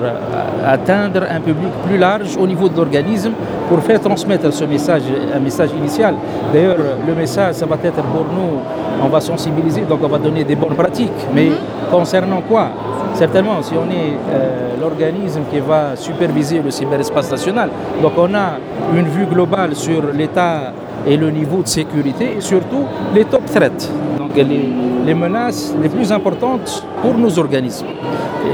atteindre 0.65 1.23
un 1.29 1.39
public 1.41 1.71
plus 1.85 1.97
large 1.97 2.37
au 2.37 2.47
niveau 2.47 2.69
de 2.69 2.77
l'organisme 2.77 3.31
pour 3.67 3.79
faire 3.79 3.99
transmettre 3.99 4.51
ce 4.53 4.63
message, 4.65 5.03
un 5.33 5.39
message 5.39 5.69
initial. 5.77 6.15
D'ailleurs, 6.53 6.77
le 7.07 7.13
message, 7.13 7.55
ça 7.55 7.65
va 7.65 7.77
être 7.83 8.01
pour 8.03 8.25
nous, 8.33 8.59
on 9.03 9.07
va 9.07 9.19
sensibiliser, 9.19 9.81
donc 9.81 9.99
on 10.03 10.07
va 10.07 10.17
donner 10.17 10.43
des 10.43 10.55
bonnes 10.55 10.75
pratiques. 10.75 11.11
Mais 11.33 11.49
concernant 11.91 12.41
quoi? 12.41 12.69
Certainement, 13.19 13.61
si 13.61 13.73
on 13.73 13.91
est 13.91 14.13
euh, 14.31 14.77
l'organisme 14.79 15.41
qui 15.51 15.59
va 15.59 15.93
superviser 15.97 16.61
le 16.61 16.71
cyberespace 16.71 17.29
national, 17.29 17.69
donc 18.01 18.13
on 18.17 18.33
a 18.33 18.51
une 18.95 19.09
vue 19.09 19.25
globale 19.25 19.75
sur 19.75 20.01
l'état 20.13 20.71
et 21.05 21.17
le 21.17 21.29
niveau 21.29 21.61
de 21.61 21.67
sécurité 21.67 22.35
et 22.37 22.39
surtout 22.39 22.85
les 23.13 23.25
top 23.25 23.43
threats, 23.43 23.89
donc 24.17 24.31
les, 24.37 25.13
menaces 25.13 25.75
les 25.81 25.89
plus 25.89 26.13
importantes 26.13 26.85
pour 27.01 27.13
nos 27.15 27.37
organismes. 27.37 27.87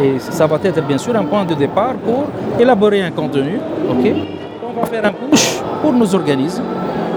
Et 0.03 0.17
ça 0.17 0.47
va 0.47 0.57
être 0.63 0.81
bien 0.87 0.97
sûr 0.97 1.15
un 1.15 1.25
point 1.25 1.45
de 1.45 1.53
départ 1.53 1.93
pour 2.03 2.23
élaborer 2.59 3.03
un 3.03 3.11
contenu. 3.11 3.59
on 3.87 4.81
va 4.81 4.87
faire 4.87 5.05
un 5.05 5.11
push 5.11 5.61
pour 5.83 5.93
nos 5.93 6.15
organismes 6.15 6.63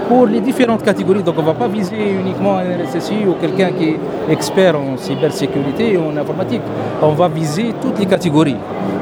pour 0.08 0.26
les 0.26 0.40
différentes 0.40 0.82
catégories. 0.82 1.22
Donc 1.22 1.34
on 1.38 1.42
ne 1.42 1.46
va 1.46 1.54
pas 1.54 1.68
viser 1.68 1.96
uniquement 2.20 2.56
un 2.56 2.82
RSSI 2.82 3.26
ou 3.26 3.34
quelqu'un 3.40 3.70
qui 3.72 3.90
est 3.90 3.98
expert 4.30 4.74
en 4.76 4.96
cybersécurité 4.96 5.96
ou 5.96 6.08
en 6.12 6.16
informatique. 6.16 6.62
On 7.02 7.12
va 7.12 7.28
viser 7.28 7.74
toutes 7.80 7.98
les 7.98 8.06
catégories. 8.06 8.56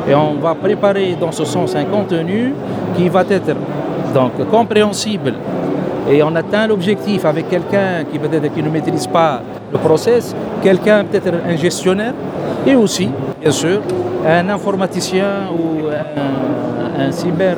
Et 0.09 0.15
on 0.15 0.35
va 0.35 0.55
préparer 0.55 1.17
dans 1.21 1.33
ce 1.33 1.45
sens 1.45 1.75
un 1.75 1.85
contenu 1.85 2.53
qui 2.97 3.09
va 3.09 3.25
être 3.29 3.55
donc 4.15 4.33
compréhensible 4.51 5.35
et 6.09 6.23
on 6.23 6.35
atteint 6.37 6.67
l'objectif 6.67 7.25
avec 7.25 7.49
quelqu'un 7.49 8.05
qui 8.11 8.19
peut-être 8.19 8.53
qui 8.55 8.63
ne 8.63 8.71
maîtrise 8.71 9.07
pas 9.07 9.43
le 9.73 9.79
process, 9.79 10.35
quelqu'un 10.63 11.05
peut-être 11.05 11.35
un 11.45 11.57
gestionnaire 11.57 12.15
et 12.67 12.77
aussi, 12.77 13.09
bien 13.41 13.51
sûr, 13.51 13.81
un 14.27 14.49
informaticien 14.49 15.49
ou 15.53 15.89
un, 15.89 17.11
cyber, 17.11 17.57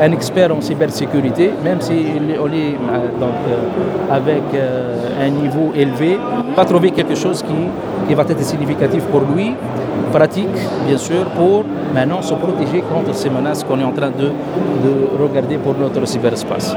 un 0.00 0.12
expert 0.12 0.50
en 0.52 0.60
cybersécurité, 0.60 1.50
même 1.62 1.80
s'il 1.80 2.36
on 2.40 2.52
est 2.52 2.74
euh, 2.74 3.20
donc, 3.20 3.30
euh, 3.48 4.14
avec 4.14 4.42
euh, 4.54 5.24
un 5.24 5.28
niveau 5.30 5.72
élevé, 5.74 6.18
va 6.56 6.64
trouver 6.64 6.90
quelque 6.90 7.14
chose 7.14 7.42
qui, 7.42 7.54
qui 8.08 8.14
va 8.14 8.22
être 8.28 8.42
significatif 8.42 9.04
pour 9.04 9.22
lui, 9.34 9.54
pratique 10.12 10.48
bien 10.86 10.98
sûr, 10.98 11.24
pour 11.36 11.64
maintenant 11.94 12.22
se 12.22 12.34
protéger 12.34 12.82
contre 12.82 13.14
ces 13.14 13.30
menaces 13.30 13.62
qu'on 13.64 13.78
est 13.80 13.84
en 13.84 13.92
train 13.92 14.10
de, 14.10 14.26
de 14.26 15.22
regarder 15.22 15.56
pour 15.58 15.74
notre 15.78 16.04
cyberespace. 16.06 16.76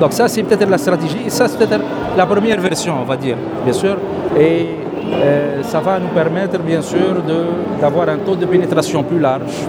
Donc 0.00 0.12
ça 0.12 0.28
c'est 0.28 0.42
peut-être 0.44 0.70
la 0.70 0.78
stratégie, 0.78 1.18
et 1.26 1.30
ça 1.30 1.48
c'est 1.48 1.58
peut-être 1.58 1.84
la 2.16 2.26
première 2.26 2.60
version 2.60 2.94
on 3.02 3.04
va 3.04 3.16
dire, 3.16 3.36
bien 3.64 3.72
sûr. 3.72 3.96
Et 4.38 4.68
ça 5.62 5.80
va 5.80 5.98
nous 5.98 6.08
permettre 6.08 6.58
bien 6.60 6.80
sûr 6.80 7.22
d'avoir 7.80 8.08
un 8.08 8.18
taux 8.18 8.36
de 8.36 8.46
pénétration 8.46 9.02
plus 9.02 9.18
large, 9.18 9.66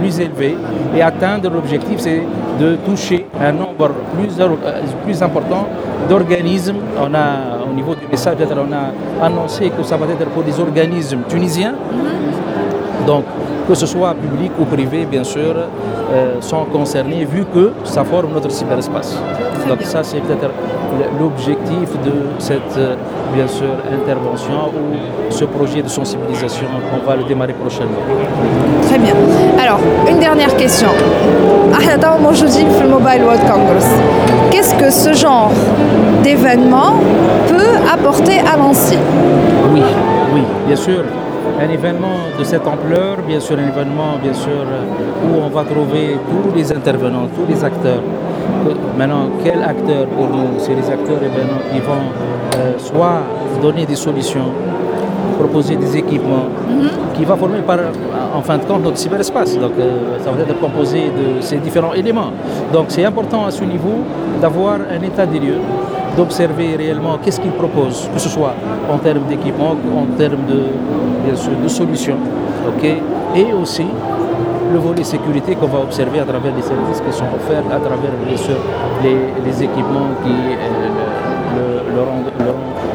plus 0.00 0.20
élevé, 0.20 0.56
et 0.96 1.02
atteindre 1.02 1.50
l'objectif, 1.50 1.98
c'est 1.98 2.22
de 2.60 2.76
toucher 2.84 3.26
un 3.40 3.52
nombre 3.52 3.90
plus, 4.14 4.40
euh, 4.40 4.48
plus 5.04 5.22
important 5.22 5.66
d'organismes. 6.08 6.76
On 7.00 7.14
a, 7.14 7.64
au 7.68 7.72
niveau 7.74 7.94
du 7.94 8.06
message, 8.10 8.36
on 8.40 8.72
a 8.72 9.26
annoncé 9.26 9.70
que 9.70 9.82
ça 9.82 9.96
va 9.96 10.06
être 10.06 10.26
pour 10.30 10.42
des 10.42 10.58
organismes 10.60 11.20
tunisiens. 11.28 11.74
Donc, 13.06 13.24
que 13.68 13.74
ce 13.74 13.86
soit 13.86 14.14
public 14.14 14.52
ou 14.58 14.64
privé, 14.64 15.06
bien 15.06 15.24
sûr, 15.24 15.54
euh, 16.12 16.40
sont 16.40 16.64
concernés 16.64 17.24
vu 17.24 17.44
que 17.54 17.72
ça 17.84 18.04
forme 18.04 18.32
notre 18.34 18.50
cyberespace. 18.50 19.16
Donc 19.68 19.82
ça, 19.82 20.02
c'est 20.02 20.20
peut-être 20.20 20.50
l'objectif 21.18 21.88
de 22.04 22.12
cette, 22.38 22.76
euh, 22.78 22.94
bien 23.34 23.46
sûr, 23.46 23.72
intervention 23.92 24.70
ou 24.74 25.32
ce 25.32 25.44
projet 25.44 25.82
de 25.82 25.88
sensibilisation 25.88 26.66
qu'on 26.90 27.06
va 27.08 27.16
le 27.16 27.24
démarrer 27.24 27.54
prochainement. 27.54 28.02
Très 28.86 28.98
bien. 28.98 29.14
Alors, 29.62 29.80
une 30.08 30.18
dernière 30.18 30.54
question. 30.56 30.88
le 32.82 32.88
Mobile 32.88 33.22
World 33.24 33.40
Congress. 33.50 33.88
Qu'est-ce 34.50 34.74
que 34.74 34.90
ce 34.90 35.12
genre 35.12 35.50
d'événement 36.22 36.94
peut 37.48 37.74
apporter 37.92 38.38
à 38.40 38.56
Nancy? 38.56 38.98
Oui, 39.72 39.82
oui, 40.34 40.42
bien 40.66 40.76
sûr 40.76 41.02
un 41.60 41.68
événement 41.70 42.16
de 42.38 42.44
cette 42.44 42.66
ampleur, 42.66 43.18
bien 43.26 43.38
sûr 43.38 43.56
un 43.58 43.68
événement 43.68 44.16
bien 44.22 44.32
sûr 44.32 44.64
où 45.24 45.36
on 45.44 45.48
va 45.48 45.64
trouver 45.64 46.16
tous 46.30 46.56
les 46.56 46.72
intervenants, 46.72 47.28
tous 47.36 47.46
les 47.52 47.62
acteurs. 47.62 48.02
Maintenant, 48.96 49.28
quels 49.42 49.62
acteurs 49.62 50.06
pour 50.06 50.28
nous 50.28 50.58
C'est 50.58 50.74
les 50.74 50.88
acteurs 50.90 51.18
qui 51.72 51.80
vont 51.80 52.06
euh, 52.56 52.72
soit 52.78 53.22
donner 53.60 53.86
des 53.86 53.96
solutions, 53.96 54.50
proposer 55.38 55.76
des 55.76 55.96
équipements, 55.96 56.46
mhm. 56.68 56.88
qui 57.14 57.24
va 57.24 57.36
former 57.36 57.60
par, 57.60 57.78
en 58.34 58.42
fin 58.42 58.58
de 58.58 58.64
compte 58.64 58.82
notre 58.84 58.98
cyberespace. 58.98 59.58
Donc 59.58 59.72
euh, 59.78 60.18
ça 60.24 60.30
va 60.30 60.42
être 60.42 60.58
composé 60.60 61.10
de 61.10 61.40
ces 61.40 61.56
différents 61.56 61.94
éléments. 61.94 62.30
Donc 62.72 62.86
c'est 62.88 63.04
important 63.04 63.46
à 63.46 63.50
ce 63.50 63.64
niveau 63.64 64.04
d'avoir 64.40 64.74
un 64.74 65.02
état 65.02 65.26
des 65.26 65.38
lieux 65.38 65.60
d'observer 66.16 66.76
réellement 66.76 67.18
qu'est-ce 67.22 67.40
qu'ils 67.40 67.52
proposent, 67.52 68.08
que 68.12 68.20
ce 68.20 68.28
soit 68.28 68.54
en 68.92 68.98
termes 68.98 69.24
d'équipement, 69.28 69.70
en 69.96 70.06
termes 70.18 70.44
de, 70.48 70.60
bien 71.24 71.34
sûr, 71.36 71.52
de 71.62 71.68
solutions. 71.68 72.18
Et 73.34 73.52
aussi 73.52 73.86
le 74.72 74.78
volet 74.78 75.04
sécurité 75.04 75.54
qu'on 75.54 75.66
va 75.66 75.80
observer 75.80 76.20
à 76.20 76.24
travers 76.24 76.54
les 76.54 76.62
services 76.62 77.00
qui 77.00 77.12
sont 77.12 77.26
offerts, 77.36 77.64
à 77.70 77.78
travers 77.78 78.10
les, 79.02 79.16
les 79.44 79.62
équipements 79.62 80.10
qui 80.24 80.30
euh, 80.30 81.80
le, 81.94 82.00
rendent, 82.00 82.32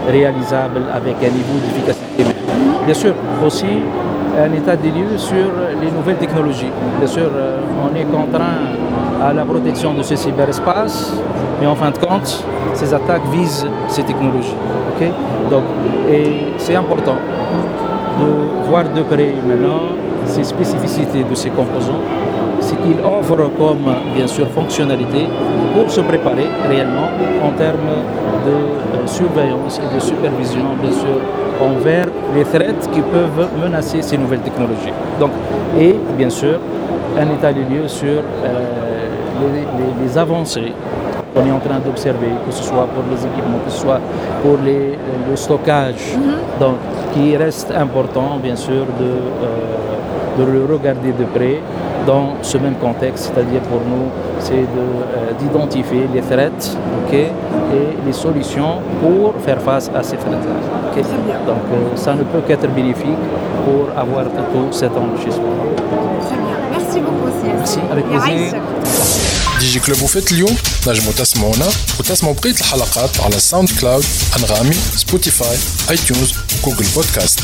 réalisable 0.10 0.82
avec 0.94 1.16
un 1.22 1.30
niveau 1.30 1.58
d'efficacité. 1.64 2.24
Bien 2.86 2.94
sûr, 2.94 3.14
aussi 3.46 3.68
un 4.40 4.52
état 4.54 4.76
des 4.76 4.90
lieux 4.90 5.18
sur 5.18 5.48
les 5.82 5.92
nouvelles 5.92 6.18
technologies. 6.18 6.72
Bien 6.98 7.08
sûr, 7.08 7.30
euh, 7.34 7.60
on 7.84 7.96
est 7.96 8.06
contraint 8.06 8.64
à 9.22 9.34
la 9.34 9.44
protection 9.44 9.94
de 9.94 10.02
ce 10.04 10.16
cyberespace, 10.16 11.14
mais 11.60 11.68
en 11.68 11.76
fin 11.76 11.92
de 11.92 11.98
compte, 11.98 12.44
ces 12.74 12.94
attaques 12.94 13.26
visent 13.32 13.68
ces 13.88 14.04
technologies. 14.04 14.56
Donc, 15.52 15.64
et 16.10 16.54
c'est 16.58 16.76
important 16.76 17.18
de 18.20 18.68
voir 18.68 18.86
de 18.86 19.04
près 19.04 19.34
maintenant 19.48 20.07
ces 20.28 20.44
spécificités 20.44 21.24
de 21.24 21.36
ces 21.36 21.50
composants, 21.50 22.02
ce 22.62 22.74
qu'ils 22.76 23.00
offrent 23.04 23.50
comme 23.58 23.94
bien 24.16 24.28
sûr 24.28 24.48
fonctionnalité 24.50 25.28
pour 25.74 25.90
se 25.90 26.02
préparer 26.02 26.48
réellement 26.68 27.10
en 27.44 27.52
termes 27.52 27.94
de 28.46 28.52
euh, 28.52 29.08
surveillance 29.08 29.80
et 29.80 29.96
de 29.96 30.00
supervision 30.00 30.66
bien 30.82 30.92
sûr 30.92 31.20
envers 31.62 32.08
les 32.36 32.44
threats 32.44 32.88
qui 32.92 33.02
peuvent 33.02 33.48
menacer 33.62 34.02
ces 34.02 34.18
nouvelles 34.18 34.42
technologies. 34.42 34.94
Donc, 35.20 35.32
et 35.80 35.96
bien 36.18 36.30
sûr 36.30 36.60
un 37.18 37.30
état 37.36 37.52
des 37.54 37.62
lieux 37.64 37.88
sur 37.88 38.20
euh, 38.20 38.78
les 40.04 40.18
avancées 40.18 40.74
qu'on 41.34 41.46
est 41.46 41.52
en 41.52 41.60
train 41.60 41.80
d'observer, 41.80 42.32
que 42.46 42.52
ce 42.52 42.64
soit 42.64 42.88
pour 42.94 43.04
les 43.12 43.18
équipements, 43.26 43.60
que 43.66 43.72
ce 43.72 43.80
soit 43.82 44.00
pour 44.42 44.58
les, 44.64 44.98
le 45.30 45.36
stockage, 45.36 46.16
mhm. 46.16 46.60
donc, 46.60 46.76
qui 47.14 47.36
reste 47.38 47.72
important 47.72 48.38
bien 48.42 48.56
sûr 48.56 48.86
de, 49.00 49.06
euh, 49.06 49.88
de 50.39 50.45
le 50.45 50.65
regarder 50.65 51.13
de 51.13 51.25
près 51.25 51.61
dans 52.07 52.35
ce 52.43 52.57
même 52.59 52.75
contexte, 52.75 53.31
c'est-à-dire 53.33 53.61
pour 53.63 53.81
nous, 53.81 54.07
c'est 54.41 54.55
euh, 54.55 55.33
d'identifier 55.39 56.09
les 56.13 56.21
threats 56.21 56.65
et 57.13 57.27
les 58.07 58.13
solutions 58.13 58.75
pour 59.01 59.35
faire 59.45 59.61
face 59.63 59.91
à 59.95 60.03
ces 60.03 60.17
threats-là. 60.17 60.57
Donc 61.47 61.65
euh, 61.73 61.97
ça 61.97 62.15
ne 62.15 62.25
peut 62.25 62.43
qu'être 62.47 62.69
bénéfique 62.69 63.25
pour 63.65 63.85
avoir 63.97 64.25
tout 64.25 64.69
cet 64.73 64.93
enrichissement. 64.97 65.55
Très 66.27 66.37
bien, 66.45 66.57
merci 66.71 66.99
beaucoup. 67.01 67.23
Merci, 67.59 67.79
avec 67.91 68.05
plaisir. 68.09 68.61
دي 69.61 69.69
جي 69.69 69.81
كلوب 69.81 70.03
وفات 70.03 70.33
اليوم 70.33 70.57
نجموا 70.87 71.13
تسمعونا 71.13 71.69
وتسمعوا 72.01 72.35
بقية 72.35 72.51
الحلقات 72.61 73.21
على 73.21 73.39
ساوند 73.39 73.69
كلاود 73.81 74.05
أنغامي 74.39 74.75
سبوتيفاي 74.75 75.57
اي 75.91 75.97
تيونز 75.97 76.33
وجوجل 76.65 76.87
بودكاست 76.95 77.41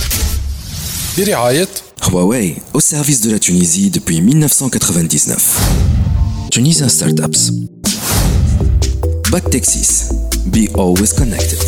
برعاية 1.18 1.68
Huawei 2.09 2.55
au 2.73 2.79
service 2.79 3.21
de 3.21 3.31
la 3.31 3.39
Tunisie 3.39 3.89
depuis 3.89 4.21
1999. 4.21 5.59
Tunisian 6.51 6.89
Startups. 6.89 7.51
Back 9.31 9.49
Texas. 9.49 10.09
Be 10.47 10.67
always 10.77 11.13
connected. 11.13 11.59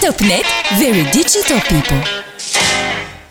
TopNet, 0.00 0.44
very 0.78 1.04
digital 1.12 1.60
people. 1.68 1.98